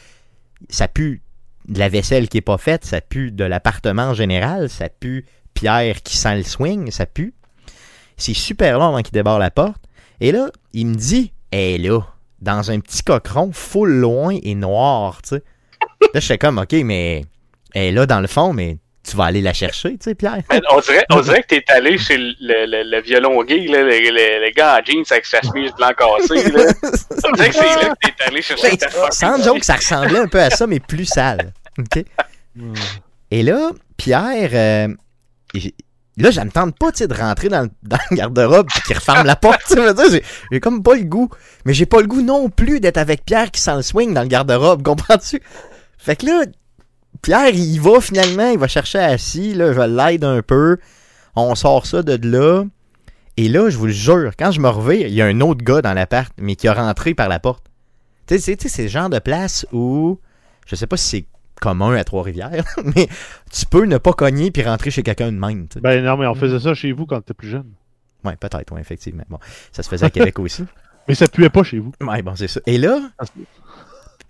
Ça 0.69 0.88
pue 0.88 1.21
de 1.67 1.79
la 1.79 1.89
vaisselle 1.89 2.29
qui 2.29 2.38
est 2.38 2.41
pas 2.41 2.57
faite, 2.57 2.85
ça 2.85 3.01
pue 3.01 3.31
de 3.31 3.44
l'appartement 3.44 4.03
en 4.03 4.13
général, 4.13 4.69
ça 4.69 4.89
pue 4.89 5.25
Pierre 5.53 6.01
qui 6.03 6.17
sent 6.17 6.38
le 6.38 6.44
swing, 6.44 6.91
ça 6.91 7.06
pue. 7.06 7.33
C'est 8.17 8.33
super 8.33 8.79
long 8.79 8.89
avant 8.89 9.01
qu'il 9.01 9.13
débarre 9.13 9.39
la 9.39 9.51
porte. 9.51 9.81
Et 10.21 10.31
là, 10.31 10.50
il 10.73 10.88
me 10.88 10.95
dit, 10.95 11.33
elle 11.51 11.59
est 11.59 11.77
là, 11.89 12.01
dans 12.39 12.71
un 12.71 12.79
petit 12.79 13.03
cochon, 13.03 13.51
full 13.51 13.89
loin 13.89 14.38
et 14.41 14.56
noir, 14.56 15.21
tu 15.21 15.29
sais. 15.29 15.44
Là, 16.13 16.19
je 16.19 16.25
fais 16.25 16.38
comme, 16.38 16.59
OK, 16.59 16.73
mais 16.83 17.25
elle 17.73 17.83
est 17.83 17.91
là 17.91 18.06
dans 18.06 18.21
le 18.21 18.27
fond, 18.27 18.53
mais 18.53 18.77
tu 19.07 19.16
vas 19.16 19.25
aller 19.25 19.42
la 19.42 19.54
chercher, 19.54 19.92
tu 19.92 19.98
sais, 20.02 20.16
Pierre? 20.16 20.40
Man, 20.50 20.62
on, 20.72 20.80
dirait, 20.80 21.06
on 21.12 21.22
dirait 21.22 21.42
que 21.44 21.48
t'es 21.48 21.63
allé 21.68 21.98
chez 21.98 22.18
le, 22.18 22.34
le, 22.40 22.84
le 22.90 23.02
violon 23.02 23.44
gay, 23.44 23.68
là, 23.68 23.84
le, 23.84 23.90
le, 23.90 24.46
le 24.46 24.52
gars 24.52 24.80
en 24.80 24.84
jeans 24.86 25.04
avec 25.12 25.25
sa 25.25 25.42
chemise 25.42 25.72
blanc 25.78 25.92
cassée. 25.98 26.50
Là. 26.52 26.63
On 27.24 27.31
dirait 27.34 27.50
que 27.50 27.56
c'est 27.56 27.62
là 27.63 27.96
que 28.02 28.07
t'es 28.07 28.24
allé 28.25 28.42
chercher 28.42 28.78
ta 28.78 28.90
fucking 28.90 29.12
Sans 29.12 29.44
joke, 29.44 29.63
ça 29.63 29.75
ressemblait 29.75 30.19
un 30.19 30.28
peu 30.28 30.40
à 30.42 30.50
ça, 30.50 30.66
mais 30.68 30.80
plus 30.80 31.06
sale. 31.06 31.54
OK? 31.78 32.04
Et 33.31 33.44
là, 33.44 33.72
Pierre, 33.98 34.50
euh, 34.54 34.88
là, 36.18 36.31
je 36.31 36.40
me 36.42 36.50
tente 36.50 36.78
pas 36.78 36.92
tu 36.92 37.00
sais, 37.00 37.07
de 37.07 37.13
rentrer 37.13 37.50
dans, 37.50 37.62
le- 37.63 37.69
dans 37.84 37.98
le 38.10 38.16
garde-robe 38.16 38.68
et 38.78 38.81
qu'il 38.88 38.96
referme 38.96 39.25
la 39.25 39.36
porte. 39.36 39.62
j'ai 40.52 40.60
comme 40.60 40.81
pas 40.84 40.96
le 40.96 41.04
goût. 41.04 41.30
Mais 41.66 41.74
j'ai 41.74 41.86
pas 41.86 42.00
le 42.02 42.07
goût 42.07 42.22
non 42.22 42.50
plus 42.50 42.80
d'être 42.80 42.98
avec 42.98 43.25
Pierre 43.25 43.52
qui 43.52 43.62
sent 43.62 43.75
le 43.75 43.81
swing 43.81 44.13
dans 44.13 44.22
le 44.22 44.28
garde-robe. 44.28 44.84
Comprends-tu? 44.84 45.42
Fait 45.98 46.16
que 46.16 46.25
là, 46.25 46.44
Pierre, 47.21 47.50
il 47.50 47.59
y 47.75 47.79
va 47.79 48.00
finalement, 48.01 48.50
il 48.50 48.57
va 48.59 48.67
chercher 48.67 49.00
assis. 49.00 49.53
Là, 49.53 49.73
je 49.73 49.81
l'aide 49.81 50.23
un 50.23 50.41
peu. 50.41 50.77
On 51.35 51.56
sort 51.56 51.85
ça 51.85 52.01
de 52.03 52.27
là. 52.27 52.63
Et 53.38 53.50
là, 53.50 53.69
je 53.69 53.77
vous 53.77 53.88
le 53.88 53.91
jure, 53.91 54.31
quand 54.39 54.51
je 54.51 54.62
me 54.62 54.69
reviens, 54.69 55.07
il 55.07 55.13
y 55.13 55.21
a 55.21 55.25
un 55.25 55.41
autre 55.41 55.63
gars 55.63 55.81
dans 55.81 55.94
l'appart, 55.94 56.31
mais 56.38 56.56
qui 56.56 56.67
a 56.69 56.73
rentré 56.73 57.13
par 57.13 57.27
la 57.27 57.39
porte. 57.39 57.65
Tu 58.27 58.35
sais, 58.35 58.39
c'est- 58.41 58.56
tu 58.57 58.69
sais, 58.69 58.75
c'est 58.75 58.83
le 58.83 58.88
genre 58.89 59.09
de 59.09 59.19
place 59.19 59.65
où, 59.73 60.19
je 60.65 60.75
sais 60.75 60.88
pas 60.88 60.95
si 60.97 61.07
c'est 61.09 61.25
commun 61.62 61.95
à 61.95 62.03
Trois-Rivières, 62.06 62.63
mais 62.95 63.07
tu 63.51 63.65
peux 63.65 63.85
ne 63.85 63.97
pas 63.97 64.13
cogner 64.13 64.51
puis 64.51 64.63
rentrer 64.63 64.89
chez 64.89 65.03
quelqu'un 65.03 65.31
de 65.33 65.38
même. 65.38 65.68
Ben 65.81 66.01
non, 66.03 66.15
mais 66.15 66.27
on 66.27 66.35
faisait 66.35 66.59
ça 66.61 66.73
chez 66.73 66.94
vous 66.94 67.06
quand 67.06 67.19
t'étais 67.19 67.33
plus 67.33 67.50
jeune. 67.50 67.71
Ouais, 68.23 68.35
peut-être, 68.38 68.73
ouais, 68.73 68.79
effectivement. 68.81 69.23
Bon, 69.29 69.39
ça 69.73 69.83
se 69.83 69.89
faisait 69.89 70.06
à 70.06 70.09
Québec 70.09 70.39
aussi. 70.39 70.63
Mais 71.09 71.13
ça 71.13 71.27
puait 71.27 71.50
pas 71.50 71.63
chez 71.63 71.77
vous. 71.79 71.91
Ouais, 72.01 72.21
bon, 72.21 72.35
c'est 72.38 72.47
ça. 72.47 72.61
Et 72.65 72.77
là, 72.77 73.00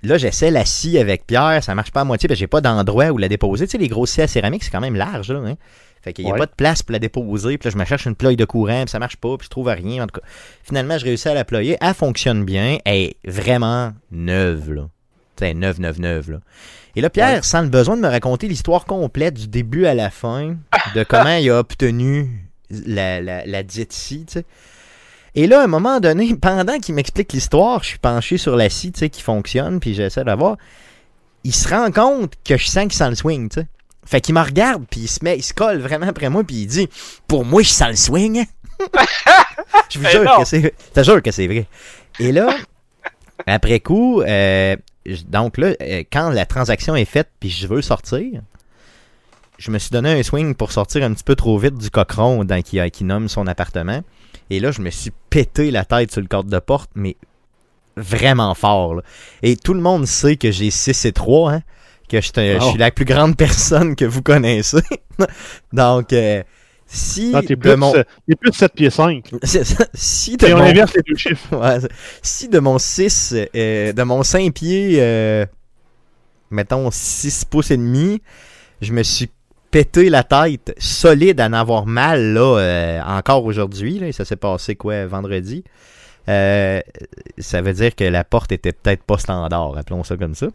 là, 0.05 0.17
j'essaie 0.17 0.51
la 0.51 0.65
scie 0.65 0.97
avec 0.97 1.25
Pierre, 1.27 1.63
ça 1.63 1.75
marche 1.75 1.91
pas 1.91 2.01
à 2.01 2.03
moitié 2.03 2.27
parce 2.27 2.37
que 2.37 2.39
j'ai 2.39 2.47
pas 2.47 2.61
d'endroit 2.61 3.09
où 3.09 3.17
la 3.17 3.27
déposer. 3.27 3.65
Tu 3.67 3.71
sais, 3.71 3.77
les 3.77 3.87
grosses 3.87 4.11
scies 4.11 4.21
à 4.23 4.27
céramique, 4.27 4.63
c'est 4.63 4.71
quand 4.71 4.81
même 4.81 4.95
large, 4.95 5.31
là. 5.31 5.39
Hein? 5.45 5.55
Fait 6.01 6.13
qu'il 6.13 6.25
y 6.25 6.29
a 6.29 6.33
Ouais. 6.33 6.37
pas 6.39 6.45
de 6.45 6.51
place 6.55 6.83
pour 6.83 6.93
la 6.93 6.99
déposer. 6.99 7.57
Puis 7.57 7.67
là, 7.67 7.71
je 7.73 7.77
me 7.79 7.85
cherche 7.85 8.05
une 8.05 8.15
ploie 8.15 8.35
de 8.35 8.45
courant, 8.45 8.83
puis 8.83 8.91
ça 8.91 8.99
marche 8.99 9.17
pas, 9.17 9.37
puis 9.37 9.45
je 9.45 9.49
trouve 9.49 9.67
rien. 9.67 10.03
En 10.03 10.07
tout 10.07 10.19
cas, 10.21 10.27
finalement, 10.63 10.97
je 10.99 11.05
réussis 11.05 11.27
à 11.29 11.33
la 11.33 11.45
ployer. 11.45 11.77
Elle 11.81 11.93
fonctionne 11.95 12.45
bien. 12.45 12.77
Elle 12.85 12.95
est 13.01 13.15
vraiment 13.25 13.91
neuve, 14.11 14.71
là. 14.71 14.83
Tu 15.35 15.45
sais, 15.45 15.53
neuve, 15.53 15.81
neuve, 15.81 15.99
neuve, 15.99 16.31
là. 16.31 16.37
Et 16.95 17.01
là, 17.01 17.09
Pierre 17.09 17.43
sent 17.43 17.63
le 17.63 17.69
besoin 17.69 17.97
de 17.97 18.01
me 18.01 18.07
raconter 18.07 18.47
l'histoire 18.47 18.85
complète 18.85 19.33
du 19.33 19.47
début 19.47 19.85
à 19.85 19.93
la 19.95 20.09
fin, 20.09 20.55
de 20.93 21.03
comment 21.03 21.35
il 21.37 21.49
a 21.49 21.59
obtenu 21.59 22.47
la, 22.69 23.19
la, 23.19 23.45
la 23.45 23.63
dite 23.63 23.91
scie, 23.91 24.25
tu 24.27 24.33
sais. 24.39 24.45
Et 25.35 25.47
là, 25.47 25.61
à 25.61 25.63
un 25.65 25.67
moment 25.67 25.99
donné, 25.99 26.33
pendant 26.41 26.79
qu'il 26.79 26.95
m'explique 26.95 27.33
l'histoire, 27.33 27.83
je 27.83 27.89
suis 27.89 27.99
penché 27.99 28.37
sur 28.37 28.55
la 28.55 28.69
scie, 28.69 28.91
tu 28.91 28.99
sais, 28.99 29.09
qui 29.09 29.21
fonctionne, 29.21 29.79
puis 29.79 29.93
j'essaie 29.93 30.23
d'avoir. 30.23 30.57
Il 31.43 31.53
se 31.53 31.67
rend 31.67 31.91
compte 31.91 32.33
que 32.43 32.57
je 32.57 32.65
sens 32.65 32.83
qu'il 32.83 32.93
sent 32.93 33.09
le 33.09 33.15
swing, 33.15 33.49
tu 33.49 33.61
sais. 33.61 33.67
Fait 34.07 34.21
qu'il 34.21 34.35
me 34.35 34.41
regarde, 34.41 34.85
puis 34.89 35.01
il 35.01 35.07
se 35.07 35.23
met, 35.23 35.37
il 35.37 35.43
se 35.43 35.53
colle 35.53 35.79
vraiment 35.79 36.07
après 36.07 36.29
moi, 36.29 36.43
puis 36.43 36.57
il 36.57 36.67
dit 36.67 36.89
Pour 37.27 37.43
moi, 37.43 37.63
je 37.63 37.69
sens 37.69 37.89
le 37.89 37.95
swing. 37.95 38.45
je 39.89 39.99
vous 39.99 40.05
Eh 40.05 40.11
jure 40.11 40.37
que 40.37 40.45
c'est 40.45 40.61
je 40.61 40.69
te 40.93 41.03
jure 41.03 41.21
que 41.23 41.31
c'est 41.31 41.47
vrai. 41.47 41.67
Et 42.19 42.31
là, 42.31 42.55
après 43.47 43.79
coup, 43.79 44.21
euh, 44.21 44.75
donc 45.27 45.57
là, 45.57 45.73
euh, 45.81 46.03
quand 46.11 46.29
la 46.29 46.45
transaction 46.45 46.95
est 46.95 47.05
faite, 47.05 47.29
puis 47.39 47.49
je 47.49 47.67
veux 47.67 47.81
sortir, 47.81 48.41
je 49.57 49.71
me 49.71 49.79
suis 49.79 49.89
donné 49.89 50.11
un 50.11 50.23
swing 50.23 50.53
pour 50.55 50.71
sortir 50.71 51.03
un 51.03 51.13
petit 51.13 51.23
peu 51.23 51.35
trop 51.35 51.57
vite 51.57 51.77
du 51.77 51.89
cochon 51.89 52.43
dans, 52.43 52.61
qui, 52.61 52.79
qui 52.91 53.03
nomme 53.03 53.27
son 53.27 53.47
appartement. 53.47 54.01
Et 54.49 54.59
là, 54.59 54.71
je 54.71 54.81
me 54.81 54.89
suis 54.89 55.11
pété 55.29 55.71
la 55.71 55.85
tête 55.85 56.11
sur 56.11 56.21
le 56.21 56.27
cadre 56.27 56.49
de 56.49 56.59
porte, 56.59 56.91
mais 56.95 57.15
vraiment 57.97 58.53
fort. 58.53 58.95
là. 58.95 59.01
Et 59.41 59.55
tout 59.55 59.73
le 59.73 59.81
monde 59.81 60.05
sait 60.05 60.35
que 60.37 60.51
j'ai 60.51 60.69
6 60.71 61.05
et 61.05 61.11
3, 61.13 61.51
hein, 61.53 61.61
que 62.09 62.21
je, 62.21 62.27
je 62.35 62.57
Oh. 62.61 62.69
suis 62.69 62.77
la 62.79 62.91
plus 62.91 63.05
grande 63.05 63.35
personne 63.37 63.95
que 63.95 64.05
vous 64.05 64.21
connaissez. 64.21 64.81
Donc, 65.73 66.13
euh, 66.13 66.43
si 66.85 67.31
Non, 67.31 67.41
t'es 67.41 67.55
de 67.55 67.55
plus, 67.55 67.75
mon... 67.75 67.91
t'es 67.93 68.35
plus 68.39 68.53
7 68.53 68.73
pieds 68.73 68.89
5. 68.91 69.31
c'est 69.43 69.63
ça. 69.63 69.85
si 69.95 70.37
de 70.37 70.45
Et 70.47 70.53
on 70.53 70.57
mon... 70.57 70.63
inverse 70.65 70.93
les 70.95 71.01
deux 71.01 71.15
chiffres. 71.17 71.55
Ouais, 71.57 71.79
si 72.21 72.47
de 72.47 72.59
mon 72.59 72.77
6, 72.77 73.33
euh, 73.55 73.93
de 73.93 74.03
mon 74.03 74.21
5 74.21 74.53
pieds, 74.53 74.97
euh, 74.99 75.45
mettons 76.51 76.91
6 76.91 77.45
pouces 77.45 77.71
et 77.71 77.77
demi, 77.77 78.21
je 78.81 78.93
me 78.93 79.01
suis 79.01 79.29
pété 79.75 80.09
la 80.09 80.23
tête 80.23 80.73
solide 80.77 81.41
à 81.41 81.47
en 81.47 81.51
avoir 81.51 81.85
mal 81.85 82.31
là 82.33 82.59
euh, 82.59 83.01
encore 83.01 83.43
aujourd'hui. 83.43 84.13
Ça 84.13 84.23
s'est 84.23 84.37
passé 84.37 84.77
quoi 84.77 85.05
vendredi? 85.05 85.65
Euh, 86.29 86.79
ça 87.37 87.61
veut 87.61 87.73
dire 87.73 87.93
que 87.93 88.05
la 88.05 88.23
porte 88.23 88.53
était 88.53 88.71
peut-être 88.71 89.03
pas 89.03 89.17
standard, 89.17 89.77
appelons 89.77 90.05
ça 90.05 90.15
comme 90.15 90.33
ça. 90.33 90.47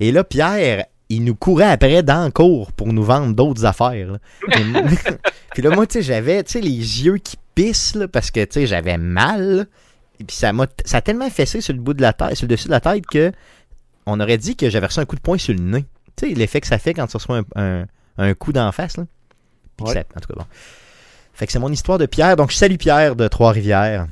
Et 0.00 0.10
là, 0.10 0.24
Pierre, 0.24 0.86
il 1.08 1.22
nous 1.22 1.36
courait 1.36 1.70
après 1.70 2.02
dans 2.02 2.24
le 2.24 2.32
cours 2.32 2.72
pour 2.72 2.92
nous 2.92 3.04
vendre 3.04 3.32
d'autres 3.32 3.64
affaires. 3.64 4.08
là. 4.08 4.18
Puis 5.52 5.62
là, 5.62 5.70
moi, 5.70 5.86
tu 5.86 5.92
sais, 5.92 6.02
j'avais 6.02 6.42
tu 6.42 6.54
sais, 6.54 6.60
les 6.60 7.04
yeux 7.04 7.18
qui 7.18 7.36
pissent 7.54 7.94
là, 7.94 8.08
parce 8.08 8.32
que 8.32 8.40
tu 8.40 8.54
sais, 8.54 8.66
j'avais 8.66 8.98
mal. 8.98 9.68
Et 10.18 10.24
puis 10.24 10.34
ça 10.34 10.52
m'a 10.52 10.66
ça 10.84 10.96
a 10.96 11.00
tellement 11.00 11.30
fessé 11.30 11.60
sur 11.60 11.74
le 11.74 11.80
bout 11.80 11.94
de 11.94 12.02
la 12.02 12.12
tête, 12.12 12.34
sur 12.34 12.46
le 12.46 12.56
dessus 12.56 12.66
de 12.66 12.72
la 12.72 12.80
tête 12.80 13.06
que 13.06 13.30
on 14.04 14.18
aurait 14.18 14.36
dit 14.36 14.56
que 14.56 14.68
j'avais 14.68 14.86
reçu 14.86 14.98
un 14.98 15.04
coup 15.04 15.14
de 15.14 15.20
poing 15.20 15.38
sur 15.38 15.54
le 15.54 15.60
nez. 15.60 15.84
Tu 16.16 16.30
sais, 16.30 16.34
l'effet 16.34 16.60
que 16.60 16.66
ça 16.66 16.78
fait 16.78 16.92
quand 16.92 17.06
tu 17.06 17.18
reçois 17.18 17.38
un, 17.38 17.44
un, 17.54 17.86
un 18.18 18.34
coup 18.34 18.52
d'en 18.52 18.70
face. 18.72 18.96
Là. 18.96 19.04
Puis 19.76 19.84
que 19.84 19.90
Ouais. 19.90 19.94
ça- 19.94 20.00
en 20.16 20.20
tout 20.20 20.28
cas, 20.28 20.34
bon. 20.38 20.46
Fait 21.34 21.46
que 21.46 21.52
c'est 21.52 21.58
mon 21.60 21.70
histoire 21.72 21.98
de 21.98 22.06
Pierre. 22.06 22.36
Donc, 22.36 22.50
je 22.50 22.56
salue 22.56 22.76
Pierre 22.76 23.14
de 23.16 23.28
Trois-Rivières. 23.28 24.06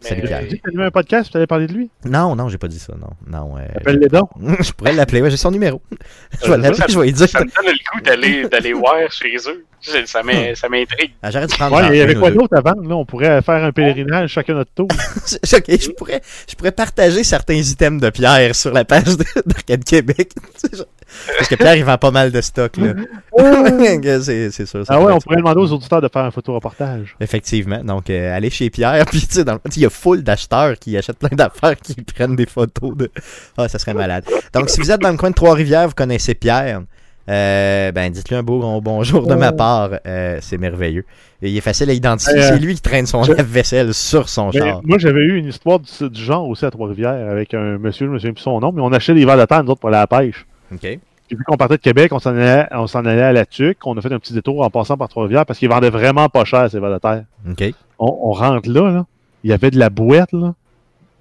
Salut 0.00 0.22
Pierre. 0.22 0.42
Tu 0.48 0.60
mis 0.76 0.82
un 0.82 0.90
podcast 0.90 1.30
tu 1.30 1.36
allais 1.36 1.46
parler 1.46 1.68
de 1.68 1.74
lui? 1.74 1.88
Non, 2.04 2.34
non, 2.34 2.48
j'ai 2.48 2.58
pas 2.58 2.66
dit 2.66 2.80
ça. 2.80 2.92
Non, 3.00 3.10
non. 3.28 3.56
euh, 3.56 3.60
Appelle-les 3.76 4.08
donc. 4.08 4.30
je 4.60 4.72
pourrais 4.72 4.92
l'appeler. 4.94 5.22
Ouais, 5.22 5.30
j'ai 5.30 5.36
son 5.36 5.52
numéro. 5.52 5.80
je 6.42 6.48
vais 6.48 6.54
Euh, 6.54 6.56
l'appeler, 6.56 6.84
je 6.88 6.98
vais 6.98 7.04
lui 7.06 7.12
dire. 7.12 7.28
Ça 7.28 7.38
me 7.38 7.44
donne 7.44 7.66
le 7.72 7.72
goût 7.94 8.00
d'aller 8.04 8.48
d'aller 8.48 8.72
voir 8.72 8.96
chez 9.12 9.36
eux. 9.48 9.64
Ça, 9.80 10.04
ça 10.04 10.22
m'intrigue. 10.24 11.12
Ah, 11.22 11.30
J'aurais 11.30 11.46
dû 11.46 11.54
prendre 11.54 11.76
Ouais, 11.76 11.82
genre 11.84 11.92
il 11.92 11.98
y 11.98 12.00
avait 12.00 12.16
quoi 12.16 12.32
d'autre 12.32 12.56
avant? 12.56 12.74
Là, 12.82 12.96
on 12.96 13.04
pourrait 13.06 13.40
faire 13.42 13.62
un 13.62 13.70
pèlerinage 13.70 14.30
chacun 14.30 14.54
notre 14.54 14.72
tour. 14.72 14.88
ok, 15.54 15.64
je 15.68 15.90
pourrais, 15.90 16.20
je 16.50 16.56
pourrais 16.56 16.72
partager 16.72 17.22
certains 17.22 17.54
items 17.54 18.02
de 18.02 18.10
Pierre 18.10 18.56
sur 18.56 18.72
la 18.72 18.84
page 18.84 19.16
de- 19.16 19.24
d'Arcade 19.46 19.84
Québec. 19.84 20.32
Parce 21.36 21.48
que 21.48 21.54
Pierre, 21.54 21.76
il 21.76 21.84
vend 21.84 21.98
pas 21.98 22.10
mal 22.10 22.30
de 22.32 22.40
stock, 22.40 22.76
là. 22.76 22.92
c'est 24.22 24.50
c'est 24.50 24.66
sûr. 24.66 24.86
ça 24.86 24.94
Ah 24.94 25.00
ouais, 25.00 25.12
on 25.12 25.18
pourrait 25.18 25.36
demander 25.36 25.60
aux 25.60 25.72
auditeurs 25.72 26.00
de 26.00 26.08
faire 26.12 26.24
un 26.24 26.30
photo-reportage. 26.30 27.16
Effectivement. 27.20 27.82
Donc, 27.84 28.10
euh, 28.10 28.36
allez 28.36 28.50
chez 28.50 28.70
Pierre. 28.70 29.04
Puis, 29.10 29.20
tu 29.26 29.34
sais, 29.34 29.44
il 29.76 29.82
y 29.82 29.86
a 29.86 29.90
full 29.90 30.22
d'acheteurs 30.22 30.78
qui 30.78 30.96
achètent 30.96 31.18
plein 31.18 31.34
d'affaires 31.36 31.76
qui 31.76 31.94
prennent 32.02 32.36
des 32.36 32.46
photos 32.46 32.96
de. 32.96 33.10
Ah, 33.56 33.68
ça 33.68 33.78
serait 33.78 33.94
malade. 33.94 34.24
Donc, 34.54 34.68
si 34.70 34.80
vous 34.80 34.90
êtes 34.90 35.00
dans 35.00 35.10
le 35.10 35.16
coin 35.16 35.30
de 35.30 35.34
Trois-Rivières, 35.34 35.88
vous 35.88 35.94
connaissez 35.94 36.34
Pierre. 36.34 36.82
euh, 37.28 37.92
ben, 37.92 38.10
dites-lui 38.10 38.34
un 38.36 38.42
beau 38.42 38.58
bon- 38.60 38.80
bonjour 38.80 39.26
de 39.26 39.34
ma 39.34 39.52
part. 39.52 39.90
euh, 40.06 40.38
c'est 40.40 40.58
merveilleux. 40.58 41.04
Et 41.40 41.50
il 41.50 41.56
est 41.56 41.60
facile 41.60 41.90
à 41.90 41.92
identifier. 41.92 42.38
Euh, 42.38 42.48
c'est 42.52 42.58
lui 42.58 42.74
qui 42.74 42.80
traîne 42.82 43.06
son 43.06 43.22
je- 43.24 43.32
lave-vaisselle 43.32 43.94
sur 43.94 44.28
son 44.28 44.50
Mais 44.54 44.60
char. 44.60 44.80
moi, 44.84 44.98
j'avais 44.98 45.22
eu 45.22 45.36
une 45.38 45.48
histoire 45.48 45.78
du, 45.80 46.10
du 46.10 46.22
genre 46.22 46.46
aussi 46.48 46.64
à 46.64 46.70
Trois-Rivières 46.70 47.28
avec 47.30 47.52
un 47.54 47.78
monsieur, 47.78 48.06
je 48.06 48.12
me 48.12 48.18
souviens 48.18 48.32
plus 48.32 48.42
son 48.42 48.60
nom, 48.60 48.70
mais 48.72 48.80
on 48.82 48.92
achetait 48.92 49.14
des 49.14 49.24
verres 49.24 49.38
de 49.38 49.44
terre, 49.44 49.62
nous 49.64 49.70
autres, 49.70 49.80
pour 49.80 49.88
aller 49.88 49.98
à 49.98 50.00
la 50.02 50.06
pêche. 50.06 50.46
OK. 50.72 50.80
Puis 50.80 51.36
vu 51.36 51.44
qu'on 51.44 51.56
partait 51.56 51.76
de 51.76 51.82
Québec, 51.82 52.12
on 52.12 52.18
s'en 52.18 52.36
allait, 52.36 52.66
on 52.72 52.86
s'en 52.86 53.04
allait 53.04 53.22
à 53.22 53.32
la 53.32 53.46
Tuque. 53.46 53.78
On 53.86 53.96
a 53.96 54.00
fait 54.00 54.12
un 54.12 54.18
petit 54.18 54.34
détour 54.34 54.60
en 54.62 54.70
passant 54.70 54.96
par 54.96 55.08
Trois-Rivières 55.08 55.46
parce 55.46 55.58
qu'ils 55.58 55.68
vendaient 55.68 55.90
vraiment 55.90 56.28
pas 56.28 56.44
cher, 56.44 56.70
ces 56.70 56.78
verres 56.80 56.92
de 56.92 56.98
terre. 56.98 57.24
OK. 57.48 57.74
On, 57.98 58.18
on 58.22 58.32
rentre 58.32 58.68
là, 58.68 58.90
là, 58.90 59.06
il 59.44 59.50
y 59.50 59.52
avait 59.52 59.70
de 59.70 59.78
la 59.78 59.90
boîte, 59.90 60.32
là, 60.32 60.54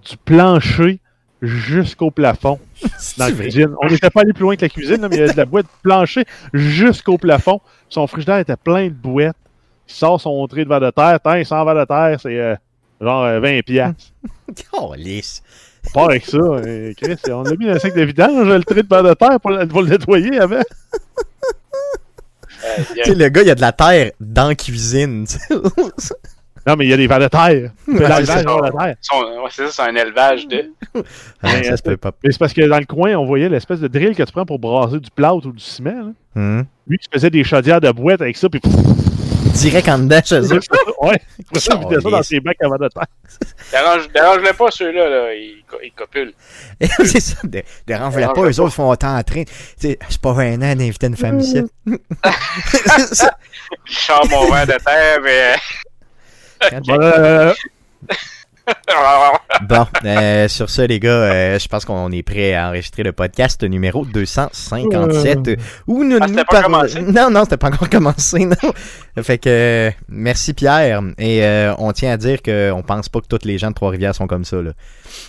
du 0.09 0.17
plancher 0.17 0.99
jusqu'au 1.41 2.11
plafond 2.11 2.59
dans 3.17 3.25
la 3.25 3.31
cuisine. 3.31 3.73
On 3.81 3.87
n'était 3.87 4.09
pas 4.09 4.21
allé 4.21 4.33
plus 4.33 4.43
loin 4.43 4.55
que 4.55 4.61
la 4.61 4.69
cuisine, 4.69 5.01
là, 5.01 5.09
mais 5.09 5.15
il 5.15 5.19
y 5.19 5.23
avait 5.23 5.33
de 5.33 5.37
la 5.37 5.45
boîte 5.45 5.65
plancher 5.81 6.25
jusqu'au 6.53 7.17
plafond. 7.17 7.61
Son 7.89 8.07
frigidaire 8.07 8.37
était 8.37 8.57
plein 8.57 8.87
de 8.87 8.93
boîtes. 8.93 9.37
Il 9.87 9.93
sort 9.93 10.21
son 10.21 10.45
trait 10.47 10.63
de 10.63 10.69
verre 10.69 10.79
de 10.79 10.91
terre. 10.91 11.19
Tant, 11.19 11.43
100 11.43 11.65
verres 11.65 11.75
de 11.75 11.85
terre, 11.85 12.19
c'est 12.21 12.39
euh, 12.39 12.55
genre 13.01 13.23
euh, 13.23 13.39
20 13.39 13.61
piastres. 13.65 14.11
Oh, 14.73 14.93
lisse. 14.97 15.41
Part 15.93 16.09
avec 16.09 16.25
ça. 16.25 16.37
Chris, 16.97 17.17
on 17.31 17.43
a 17.45 17.55
mis 17.55 17.65
dans 17.67 17.73
le 17.73 17.79
sac 17.79 17.93
de 17.95 18.03
vidange, 18.03 18.47
le 18.47 18.63
trait 18.63 18.83
de 18.83 18.87
verre 18.87 19.03
de 19.03 19.13
terre 19.13 19.39
pour, 19.39 19.51
le- 19.51 19.67
pour 19.67 19.81
le 19.81 19.89
nettoyer 19.89 20.39
avant. 20.39 20.61
Euh, 22.63 22.83
Tu 22.95 23.03
sais, 23.03 23.15
le 23.15 23.29
gars, 23.29 23.41
il 23.41 23.47
y 23.47 23.51
a 23.51 23.55
de 23.55 23.61
la 23.61 23.71
terre 23.71 24.11
dans 24.19 24.47
la 24.49 24.55
cuisine. 24.55 25.25
tu. 25.27 25.37
Non, 26.67 26.75
mais 26.77 26.85
il 26.85 26.89
y 26.89 26.93
a 26.93 26.97
des 26.97 27.07
vers 27.07 27.17
de 27.19 27.27
terre. 27.27 27.71
Ouais, 27.87 27.97
c'est 29.01 29.15
ouais, 29.15 29.49
ça, 29.49 29.71
c'est 29.71 29.81
un 29.81 29.95
élevage 29.95 30.47
de. 30.47 30.65
Ah, 31.41 31.63
ça 31.63 31.75
se 31.77 31.81
peut 31.81 31.97
pas. 31.97 32.11
Mais 32.23 32.31
c'est 32.31 32.37
parce 32.37 32.53
que 32.53 32.61
dans 32.69 32.77
le 32.77 32.85
coin, 32.85 33.15
on 33.15 33.25
voyait 33.25 33.49
l'espèce 33.49 33.79
de 33.79 33.87
drill 33.87 34.15
que 34.15 34.21
tu 34.21 34.31
prends 34.31 34.45
pour 34.45 34.59
brasser 34.59 34.99
du 34.99 35.09
plâtre 35.09 35.47
ou 35.47 35.51
du 35.51 35.63
ciment. 35.63 35.89
là. 35.89 36.11
Hum. 36.35 36.65
Lui 36.87 36.99
qui 36.99 37.07
faisait 37.11 37.31
des 37.31 37.43
chaudières 37.43 37.81
de 37.81 37.89
boîte 37.91 38.21
avec 38.21 38.37
ça, 38.37 38.47
puis 38.47 38.61
Direct 39.53 39.87
en 39.89 39.99
dedans 39.99 40.21
chez 40.23 40.39
eux. 40.41 40.59
ouais, 41.01 41.21
ça, 41.55 41.73
il 41.75 41.79
vidait 41.87 42.01
ça 42.01 42.09
dans 42.09 42.23
ses 42.23 42.39
bacs 42.39 42.57
avant 42.61 42.77
de 42.77 42.87
terre. 42.87 43.05
Dérange- 43.71 44.11
Dérange-le 44.13 44.53
pas, 44.53 44.71
ceux-là, 44.71 45.09
là. 45.09 45.33
Ils, 45.33 45.63
co- 45.69 45.77
ils 45.83 45.91
copulent. 45.91 46.33
c'est 47.05 47.19
ça. 47.19 47.35
dé- 47.43 47.65
Dérange-les 47.87 48.25
pas, 48.27 48.33
Dérange-les 48.33 48.57
eux 48.57 48.59
autres 48.61 48.73
font 48.73 48.89
autant 48.89 49.17
en 49.17 49.23
train. 49.23 49.43
Tu 49.43 49.51
sais, 49.77 49.99
c'est 50.09 50.21
pas 50.21 50.35
gênant 50.37 50.75
d'inviter 50.75 51.07
une 51.07 51.17
femme 51.17 51.39
ici. 51.39 51.61
Je 53.85 53.93
sors 53.93 54.27
mon 54.29 54.51
verre 54.51 54.67
de 54.67 54.73
terre, 54.83 55.19
mais. 55.23 55.55
Euh, 56.89 57.53
Bon, 59.67 59.85
euh, 60.05 60.47
sur 60.47 60.69
ça, 60.69 60.87
les 60.87 60.99
gars, 60.99 61.09
euh, 61.09 61.59
je 61.59 61.67
pense 61.67 61.85
qu'on 61.85 62.11
est 62.11 62.23
prêt 62.23 62.53
à 62.53 62.69
enregistrer 62.69 63.03
le 63.03 63.11
podcast 63.11 63.63
numéro 63.63 64.05
257. 64.05 65.47
Euh. 65.47 65.55
Où 65.87 66.03
nous 66.03 66.17
Ah, 66.19 66.27
nous 66.27 66.43
pas? 66.49 66.67
Non, 67.01 67.29
non, 67.29 67.43
c'était 67.43 67.57
pas 67.57 67.67
encore 67.67 67.89
commencé, 67.91 68.45
non. 68.45 68.55
Fait 69.21 69.37
que, 69.37 69.91
merci 70.09 70.53
Pierre. 70.53 71.01
Et 71.17 71.43
euh, 71.45 71.73
on 71.77 71.91
tient 71.91 72.11
à 72.11 72.17
dire 72.17 72.41
qu'on 72.41 72.83
pense 72.85 73.09
pas 73.09 73.21
que 73.21 73.27
tous 73.27 73.45
les 73.45 73.57
gens 73.57 73.69
de 73.69 73.75
Trois-Rivières 73.75 74.15
sont 74.15 74.27
comme 74.27 74.45
ça, 74.45 74.61
là. 74.61 74.71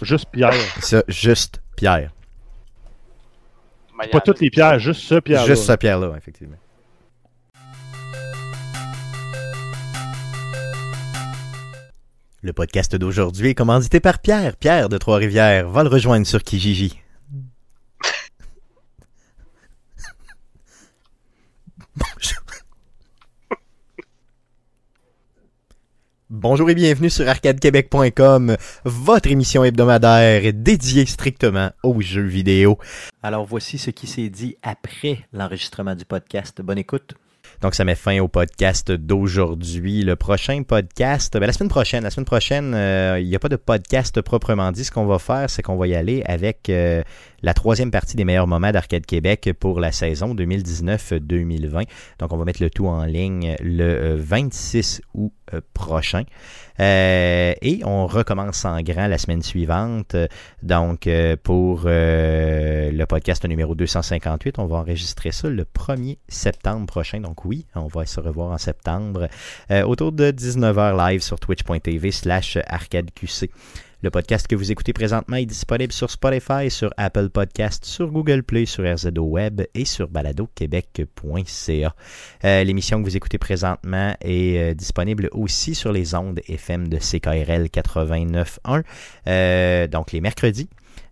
juste 0.00 0.26
Pierre. 0.32 0.54
Ça, 0.80 1.02
juste 1.08 1.61
Pierre. 1.76 2.11
Pas 4.11 4.20
toutes 4.20 4.40
les 4.40 4.50
pierres, 4.50 4.78
juste 4.80 5.02
ce 5.02 5.16
Pierre. 5.20 5.46
Juste 5.46 5.64
ce 5.64 5.72
Pierre-là, 5.72 6.14
effectivement. 6.16 6.56
Le 12.44 12.52
podcast 12.52 12.96
d'aujourd'hui 12.96 13.50
est 13.50 13.54
commandité 13.54 14.00
par 14.00 14.18
Pierre. 14.18 14.56
Pierre 14.56 14.88
de 14.88 14.99
Trois-Rivières. 14.99 15.68
Va 15.68 15.84
le 15.84 15.88
rejoindre 15.88 16.26
sur 16.26 16.42
Kijiji. 16.42 16.99
Bonjour. 26.30 26.68
Et 26.68 26.75
bienvenue 26.75 27.11
sur 27.11 27.28
arcadequebec.com, 27.28 28.56
votre 28.84 29.30
émission 29.30 29.62
hebdomadaire 29.62 30.52
dédiée 30.52 31.06
strictement 31.06 31.70
aux 31.84 32.00
jeux 32.00 32.26
vidéo. 32.26 32.76
Alors 33.22 33.46
voici 33.46 33.78
ce 33.78 33.90
qui 33.90 34.08
s'est 34.08 34.30
dit 34.30 34.56
après 34.62 35.20
l'enregistrement 35.32 35.94
du 35.94 36.04
podcast. 36.04 36.61
Bonne 36.61 36.78
écoute. 36.78 37.14
Donc, 37.62 37.76
ça 37.76 37.85
met 37.85 37.95
fin 37.95 38.19
au 38.19 38.26
podcast 38.26 38.90
d'aujourd'hui. 38.90 40.02
Le 40.02 40.16
prochain 40.16 40.64
podcast, 40.64 41.38
ben, 41.38 41.47
la 41.47 41.52
semaine 41.52 41.69
prochaine, 41.69 42.02
la 42.02 42.11
semaine 42.11 42.25
prochaine, 42.25 42.75
euh, 42.75 43.21
il 43.21 43.28
n'y 43.28 43.37
a 43.37 43.38
pas 43.38 43.49
de 43.49 43.54
podcast 43.54 44.21
proprement 44.21 44.73
dit. 44.73 44.85
Ce 44.85 44.90
qu'on 44.90 45.07
va 45.07 45.21
faire, 45.21 45.49
c'est 45.49 45.62
qu'on 45.62 45.76
va 45.76 45.87
y 45.87 45.95
aller 45.95 46.25
avec 46.26 46.69
euh, 46.69 47.04
la 47.42 47.54
troisième 47.54 47.90
partie 47.90 48.16
des 48.16 48.25
meilleurs 48.25 48.46
moments 48.46 48.72
d'Arcade 48.72 49.06
Québec 49.06 49.52
pour 49.58 49.80
la 49.80 49.92
saison 49.92 50.34
2019-2020. 50.34 51.87
Donc, 52.18 52.32
on 52.32 52.37
va 52.37 52.44
mettre 52.44 52.62
le 52.62 52.70
tout 52.70 52.87
en 52.87 53.04
ligne 53.04 53.56
le 53.61 53.84
euh, 53.84 54.16
26 54.18 55.02
août 55.14 55.32
euh, 55.52 55.61
prochain. 55.75 56.25
Euh, 56.80 57.54
et 57.61 57.80
on 57.84 58.06
recommence 58.06 58.64
en 58.64 58.80
grand 58.80 59.06
la 59.06 59.18
semaine 59.18 59.42
suivante. 59.42 60.16
Donc, 60.62 61.06
euh, 61.06 61.37
pour 61.42 61.82
euh, 61.87 62.90
le 62.90 63.06
podcast 63.06 63.44
numéro 63.46 63.75
258, 63.75 64.58
on 64.58 64.66
va 64.66 64.78
enregistrer 64.78 65.32
ça 65.32 65.49
le 65.49 65.64
1er 65.64 66.18
septembre 66.28 66.87
prochain. 66.87 67.20
Donc, 67.20 67.44
oui, 67.44 67.66
on 67.75 67.87
va 67.87 68.06
se 68.06 68.20
revoir 68.20 68.52
en 68.52 68.58
septembre 68.58 69.28
euh, 69.70 69.82
autour 69.82 70.12
de 70.12 70.30
19h 70.30 70.96
live 71.08 71.22
sur 71.22 71.38
twitch.tv 71.38 72.11
slash 72.11 72.58
arcadeqc. 72.66 73.50
Le 74.04 74.11
podcast 74.11 74.49
que 74.49 74.56
vous 74.56 74.73
écoutez 74.73 74.92
présentement 74.92 75.37
est 75.37 75.47
disponible 75.47 75.92
sur 75.92 76.11
Spotify, 76.11 76.68
sur 76.73 76.92
Apple 76.97 77.28
Podcast, 77.28 77.85
sur 77.85 78.11
Google 78.11 78.42
Play, 78.42 78.66
sur 78.66 78.82
RZO 78.82 79.23
Web 79.23 79.62
et 79.75 79.85
sur 79.85 80.09
baladoquebec.ca. 80.09 81.94
Euh, 82.44 82.64
L'émission 82.64 82.99
que 82.99 83.04
vous 83.04 83.16
écoutez 83.16 83.38
présentement 83.38 84.16
est 84.21 84.59
euh, 84.59 84.75
disponible 84.75 85.28
aussi 85.30 85.76
sur 85.76 85.92
les 85.92 86.16
ondes 86.16 86.40
FM 86.49 86.88
de 86.88 86.97
CKRL 86.97 87.66
89.1, 87.66 88.82
euh, 89.28 89.87
donc 89.87 90.11
les 90.11 90.21
mercredis. 90.21 90.68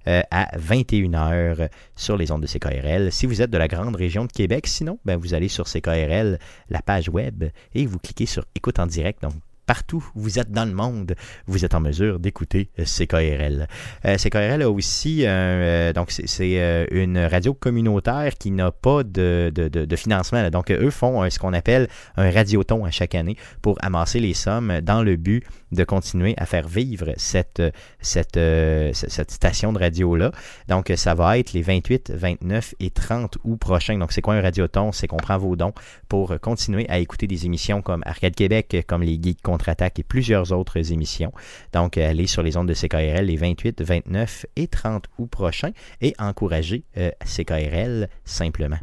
à 0.07 0.59
21h 0.59 1.69
sur 1.95 2.17
les 2.17 2.33
ondes 2.33 2.43
de 2.43 2.49
CKRL. 2.49 3.13
Si 3.13 3.27
vous 3.27 3.41
êtes 3.41 3.51
de 3.51 3.59
la 3.59 3.69
grande 3.69 3.95
région 3.95 4.25
de 4.25 4.33
Québec, 4.33 4.67
sinon, 4.67 4.99
ben, 5.05 5.17
vous 5.17 5.35
allez 5.35 5.49
sur 5.49 5.69
CKRL, 5.69 6.41
la 6.71 6.83
page 6.83 7.09
web, 7.09 7.45
et 7.73 7.87
vous 7.87 7.99
cliquez 8.01 8.27
sur 8.27 8.45
Écoute 8.57 8.81
en 8.81 8.87
direct. 8.87 9.23
Donc, 9.23 9.35
partout 9.71 10.05
où 10.17 10.21
vous 10.23 10.41
êtes 10.41 10.51
dans 10.51 10.65
le 10.65 10.73
monde, 10.73 11.15
vous 11.47 11.65
êtes 11.65 11.77
en 11.77 11.81
mesure 11.81 12.19
d'écouter 12.19 12.71
euh, 12.81 12.85
CKRL. 12.85 13.69
Euh, 14.05 14.17
CKRL 14.17 14.63
a 14.63 14.69
aussi, 14.69 15.23
euh, 15.25 15.93
donc 15.93 16.11
c'est- 16.11 16.59
euh, 16.59 16.87
une 16.91 17.17
radio 17.19 17.55
communautaire 17.55 18.35
qui 18.37 18.51
n'a 18.51 18.73
pas 18.73 19.05
de, 19.05 19.53
financement. 19.97 20.51
Donc, 20.51 20.73
eux 20.73 20.91
font 20.91 21.23
euh, 21.23 21.31
ce 21.31 21.39
qu'on 21.39 21.53
appelle 21.53 21.87
un 22.17 22.33
radioton 22.33 22.85
à 22.85 22.91
chaque 22.91 23.15
année 23.15 23.37
pour 23.63 23.79
amasser 23.81 24.19
les 24.19 24.35
sommes 24.35 24.81
dans 24.81 25.05
le 25.05 25.15
but 25.15 25.45
de 25.71 25.85
continuer 25.85 26.35
à 26.37 26.47
faire 26.47 26.67
vivre 26.67 27.11
euh, 27.11 28.91
cette 28.93 29.31
station 29.31 29.73
de 29.73 29.79
radio-là. 29.79 30.33
Donc, 30.67 30.93
ça 30.97 31.15
va 31.15 31.39
être 31.39 31.53
les 31.53 31.63
28, 31.63 32.11
29 32.13 32.75
et 32.81 32.91
30 32.91 33.39
août 33.45 33.57
prochains. 33.57 33.99
Donc, 33.99 34.11
c'est 34.11 34.21
quoi 34.21 34.35
un 34.35 34.41
radioton? 34.43 34.91
C'est 34.91 35.07
qu'on 35.07 35.17
prend 35.19 35.39
vos 35.39 35.55
dons 35.55 35.75
pour 36.09 36.35
continuer 36.41 36.87
à 36.89 36.99
écouter 36.99 37.29
des 37.29 37.47
émissions 37.47 37.83
comme 37.83 38.03
Arcade 38.05 38.35
Québec, 38.35 38.85
comme 38.89 39.03
les 39.05 39.19
Geeks 39.23 39.43
Contre-Attaque 39.61 39.99
et 39.99 40.03
plusieurs 40.03 40.53
autres 40.53 40.93
émissions. 40.93 41.33
Donc, 41.73 41.99
allez 41.99 42.27
sur 42.27 42.43
les 42.43 42.57
ondes 42.57 42.69
de 42.69 42.75
CKRL 42.75 43.27
les 43.27 43.37
28, 43.37 43.83
29 43.83 44.47
et 44.57 44.67
30 44.67 45.05
août 45.19 45.31
prochains 45.31 45.73
et 46.01 46.15
encouragez 46.19 46.85
euh, 46.97 47.11
CKRL 47.25 48.09
simplement. 48.25 48.79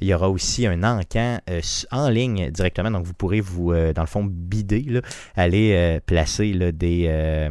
Il 0.00 0.08
y 0.08 0.14
aura 0.14 0.28
aussi 0.28 0.66
un 0.66 0.82
encan 0.82 1.38
euh, 1.50 1.60
en 1.90 2.08
ligne 2.08 2.50
directement, 2.50 2.90
donc 2.90 3.04
vous 3.04 3.14
pourrez 3.14 3.40
vous, 3.40 3.72
euh, 3.72 3.92
dans 3.92 4.02
le 4.02 4.08
fond, 4.08 4.24
bider, 4.24 4.82
là, 4.82 5.00
aller 5.34 5.72
euh, 5.74 6.00
placer 6.04 6.52
là, 6.52 6.72
des, 6.72 7.48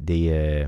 des 0.00 0.66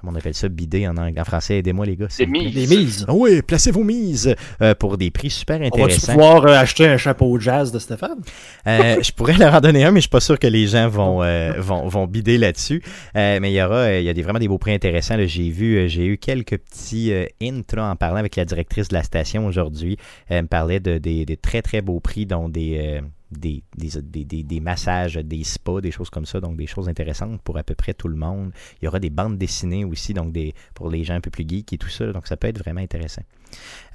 comment 0.00 0.12
on 0.12 0.16
appelle 0.16 0.34
ça, 0.34 0.48
bider 0.48 0.86
en, 0.88 0.96
anglais, 0.96 1.20
en 1.20 1.24
français, 1.24 1.58
aidez-moi 1.58 1.86
les 1.86 1.96
gars. 1.96 2.06
plaît. 2.08 2.26
mises. 2.26 2.54
Des 2.54 2.76
mises. 2.76 3.04
Ah 3.08 3.12
oui, 3.14 3.42
placez 3.42 3.70
vos 3.70 3.84
mises 3.84 4.34
euh, 4.62 4.74
pour 4.74 4.96
des 4.98 5.10
prix 5.10 5.30
super 5.30 5.56
On 5.56 5.64
va-tu 5.64 5.74
intéressants. 5.82 6.12
pouvoir 6.12 6.46
euh, 6.46 6.54
acheter 6.54 6.86
un 6.86 6.96
chapeau 6.96 7.38
jazz 7.38 7.72
de 7.72 7.78
Stéphane? 7.78 8.18
Euh, 8.66 8.96
je 9.02 9.12
pourrais 9.12 9.36
leur 9.36 9.54
en 9.54 9.60
donner 9.60 9.84
un, 9.84 9.90
mais 9.90 9.98
je 10.00 10.02
suis 10.02 10.10
pas 10.10 10.20
sûr 10.20 10.38
que 10.38 10.46
les 10.46 10.66
gens 10.66 10.88
vont 10.88 11.22
euh, 11.22 11.52
vont, 11.58 11.88
vont 11.88 12.06
bider 12.06 12.38
là-dessus. 12.38 12.82
Euh, 13.16 13.38
mais 13.40 13.50
il 13.52 13.54
y 13.54 13.62
aura, 13.62 13.76
euh, 13.76 13.98
il 14.00 14.04
y 14.04 14.08
a 14.08 14.14
des, 14.14 14.22
vraiment 14.22 14.38
des 14.38 14.48
beaux 14.48 14.58
prix 14.58 14.72
intéressants. 14.72 15.16
J'ai 15.26 15.50
vu, 15.50 15.76
euh, 15.76 15.88
j'ai 15.88 16.06
eu 16.06 16.18
quelques 16.18 16.58
petits 16.58 17.12
euh, 17.12 17.26
hints 17.42 17.62
là, 17.74 17.90
en 17.90 17.96
parlant 17.96 18.16
avec 18.18 18.36
la 18.36 18.44
directrice 18.44 18.88
de 18.88 18.94
la 18.94 19.02
station 19.02 19.46
aujourd'hui. 19.46 19.96
Elle 20.28 20.42
me 20.42 20.48
parlait 20.48 20.80
de 20.80 20.98
des, 20.98 21.24
des 21.24 21.36
très 21.36 21.62
très 21.62 21.80
beaux 21.80 22.00
prix, 22.00 22.26
dont 22.26 22.48
des 22.48 22.78
euh, 22.80 23.00
des, 23.30 23.62
des, 23.76 24.24
des, 24.24 24.42
des- 24.42 24.60
massages, 24.60 25.14
des 25.16 25.44
spas, 25.44 25.80
des 25.80 25.90
choses 25.90 26.10
comme 26.10 26.26
ça, 26.26 26.40
donc 26.40 26.56
des 26.56 26.66
choses 26.66 26.88
intéressantes 26.88 27.40
pour 27.42 27.58
à 27.58 27.62
peu 27.62 27.74
près 27.74 27.94
tout 27.94 28.08
le 28.08 28.16
monde. 28.16 28.52
Il 28.80 28.86
y 28.86 28.88
aura 28.88 29.00
des 29.00 29.10
bandes 29.10 29.38
dessinées 29.38 29.84
aussi, 29.84 30.14
donc 30.14 30.32
des 30.32 30.54
pour 30.74 30.90
les 30.90 31.04
gens 31.04 31.14
un 31.14 31.20
peu 31.20 31.30
plus 31.30 31.44
geeks 31.48 31.72
et 31.72 31.78
tout 31.78 31.88
ça, 31.88 32.12
donc 32.12 32.26
ça 32.26 32.36
peut 32.36 32.48
être 32.48 32.58
vraiment 32.58 32.80
intéressant. 32.80 33.22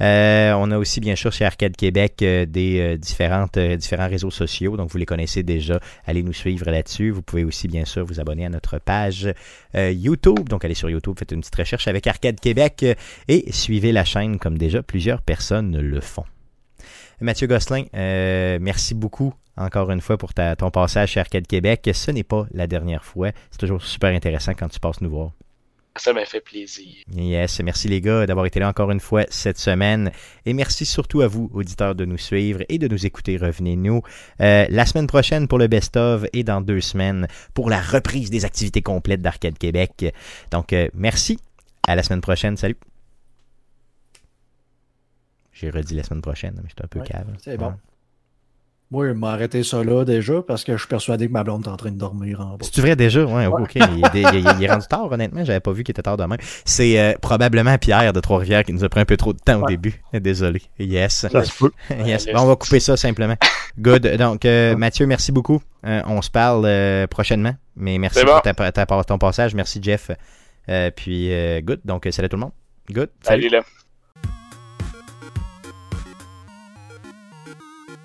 Euh, 0.01 0.53
on 0.53 0.71
a 0.71 0.77
aussi 0.77 0.99
bien 0.99 1.15
sûr 1.15 1.31
chez 1.31 1.45
Arcade 1.45 1.75
Québec 1.75 2.15
euh, 2.21 2.45
des 2.45 2.79
euh, 2.79 2.97
différentes, 2.97 3.59
différents 3.59 4.07
réseaux 4.07 4.31
sociaux, 4.31 4.77
donc 4.77 4.89
vous 4.89 4.97
les 4.97 5.05
connaissez 5.05 5.43
déjà. 5.43 5.79
Allez 6.05 6.23
nous 6.23 6.33
suivre 6.33 6.69
là-dessus. 6.69 7.11
Vous 7.11 7.21
pouvez 7.21 7.43
aussi 7.43 7.67
bien 7.67 7.85
sûr 7.85 8.05
vous 8.05 8.19
abonner 8.19 8.45
à 8.45 8.49
notre 8.49 8.79
page 8.79 9.31
YouTube. 9.75 10.49
Donc 10.49 10.65
allez 10.65 10.73
sur 10.73 10.89
YouTube, 10.89 11.15
faites 11.17 11.31
une 11.31 11.41
petite 11.41 11.55
recherche 11.55 11.87
avec 11.87 12.07
Arcade 12.07 12.39
Québec 12.39 12.85
et 13.27 13.51
suivez 13.51 13.91
la 13.91 14.05
chaîne 14.05 14.39
comme 14.39 14.57
déjà 14.57 14.83
plusieurs 14.83 15.21
personnes 15.21 15.77
le 15.79 16.01
font. 16.01 16.25
Mathieu 17.21 17.47
Gosselin, 17.47 17.85
euh, 17.95 18.57
merci 18.61 18.93
beaucoup 18.95 19.33
encore 19.55 19.91
une 19.91 20.01
fois 20.01 20.17
pour 20.17 20.33
ta- 20.33 20.55
ton 20.55 20.71
passage 20.71 21.11
chez 21.11 21.19
Arcade 21.19 21.45
Québec. 21.47 21.89
Ce 21.93 22.11
n'est 22.11 22.23
pas 22.23 22.47
la 22.53 22.67
dernière 22.67 23.05
fois. 23.05 23.29
C'est 23.51 23.59
toujours 23.59 23.83
super 23.83 24.13
intéressant 24.13 24.53
quand 24.53 24.67
tu 24.67 24.79
passes 24.79 24.99
nous 25.01 25.09
voir. 25.09 25.31
Ça 25.95 26.11
m'a 26.11 26.25
fait 26.25 26.41
plaisir. 26.41 26.87
Yes, 27.15 27.61
merci 27.61 27.87
les 27.87 28.01
gars 28.01 28.25
d'avoir 28.25 28.47
été 28.47 28.59
là 28.59 28.67
encore 28.67 28.89
une 28.89 28.99
fois 28.99 29.25
cette 29.29 29.59
semaine. 29.59 30.11
Et 30.47 30.53
merci 30.53 30.87
surtout 30.87 31.21
à 31.21 31.27
vous, 31.27 31.51
auditeurs, 31.53 31.93
de 31.93 32.03
nous 32.03 32.17
suivre 32.17 32.63
et 32.67 32.79
de 32.79 32.87
nous 32.87 33.05
écouter. 33.05 33.37
Revenez-nous 33.37 34.01
euh, 34.41 34.65
la 34.69 34.85
semaine 34.87 35.05
prochaine 35.05 35.47
pour 35.47 35.59
le 35.59 35.67
best-of 35.67 36.25
et 36.33 36.43
dans 36.43 36.61
deux 36.61 36.81
semaines 36.81 37.27
pour 37.53 37.69
la 37.69 37.79
reprise 37.79 38.31
des 38.31 38.43
activités 38.43 38.81
complètes 38.81 39.21
d'Arcade 39.21 39.59
Québec. 39.59 40.13
Donc, 40.49 40.73
euh, 40.73 40.87
merci. 40.95 41.37
À 41.87 41.95
la 41.95 42.01
semaine 42.01 42.21
prochaine. 42.21 42.57
Salut. 42.57 42.77
J'ai 45.53 45.69
redit 45.69 45.95
la 45.95 46.03
semaine 46.03 46.21
prochaine, 46.21 46.53
mais 46.57 46.69
j'étais 46.69 46.83
un 46.83 46.87
peu 46.87 46.99
Ouais, 46.99 47.05
cave. 47.07 47.27
c'est 47.43 47.57
bon. 47.57 47.73
Moi, 48.91 49.07
il 49.07 49.13
m'a 49.15 49.31
arrêté 49.31 49.63
ça 49.63 49.83
là 49.83 50.05
déjà 50.05 50.43
parce 50.43 50.63
que 50.63 50.73
je 50.73 50.77
suis 50.77 50.87
persuadé 50.87 51.27
que 51.27 51.31
ma 51.31 51.43
blonde 51.43 51.65
est 51.65 51.69
en 51.69 51.77
train 51.77 51.89
de 51.89 51.97
dormir 51.97 52.41
en 52.41 52.57
bas. 52.57 52.65
C'est 52.71 52.79
vrai 52.79 52.95
déjà? 52.95 53.25
Ouais, 53.25 53.47
ok. 53.47 53.71
Il, 53.75 53.81
est, 53.81 53.87
il, 54.13 54.25
est, 54.47 54.53
il 54.59 54.63
est 54.63 54.71
rendu 54.71 54.85
tard, 54.87 55.11
honnêtement. 55.11 55.43
J'avais 55.43 55.61
pas 55.61 55.71
vu 55.71 55.83
qu'il 55.83 55.93
était 55.93 56.03
tard 56.03 56.15
demain. 56.15 56.35
C'est 56.63 56.99
euh, 56.99 57.13
probablement 57.19 57.75
Pierre 57.79 58.13
de 58.13 58.19
Trois-Rivières 58.19 58.63
qui 58.63 58.71
nous 58.71 58.83
a 58.83 58.89
pris 58.89 58.99
un 58.99 59.05
peu 59.05 59.17
trop 59.17 59.33
de 59.33 59.39
temps 59.39 59.57
au 59.61 59.65
Ouais. 59.65 59.71
début. 59.71 59.99
Désolé. 60.13 60.61
Yes. 60.77 61.25
Ça 61.27 61.43
se 61.43 61.57
peut. 61.57 61.71
yes. 62.05 62.27
Ouais, 62.27 62.33
Bon, 62.33 62.41
on 62.41 62.45
va 62.45 62.55
couper 62.55 62.79
ça 62.79 62.95
simplement. 62.95 63.35
Good. 63.79 64.15
Donc, 64.17 64.45
euh, 64.45 64.75
Mathieu, 64.75 65.07
merci 65.07 65.31
beaucoup. 65.31 65.59
Euh, 65.87 66.01
on 66.05 66.21
se 66.21 66.29
parle 66.29 66.63
euh, 66.67 67.07
prochainement. 67.07 67.55
Mais 67.75 67.97
merci 67.97 68.23
pour 68.23 68.35
bon. 68.35 68.41
ta, 68.41 68.53
ta- 68.71 68.85
ton 68.85 69.17
passage. 69.17 69.55
Merci, 69.55 69.79
Jeff. 69.81 70.11
Euh, 70.69 70.91
puis, 70.95 71.33
euh, 71.33 71.61
good. 71.61 71.79
Donc, 71.83 72.07
salut 72.11 72.29
tout 72.29 72.35
le 72.35 72.41
monde. 72.41 72.51
Good. 72.91 73.09
Salut. 73.23 73.43
Salut 73.49 73.55
là. 73.55 73.63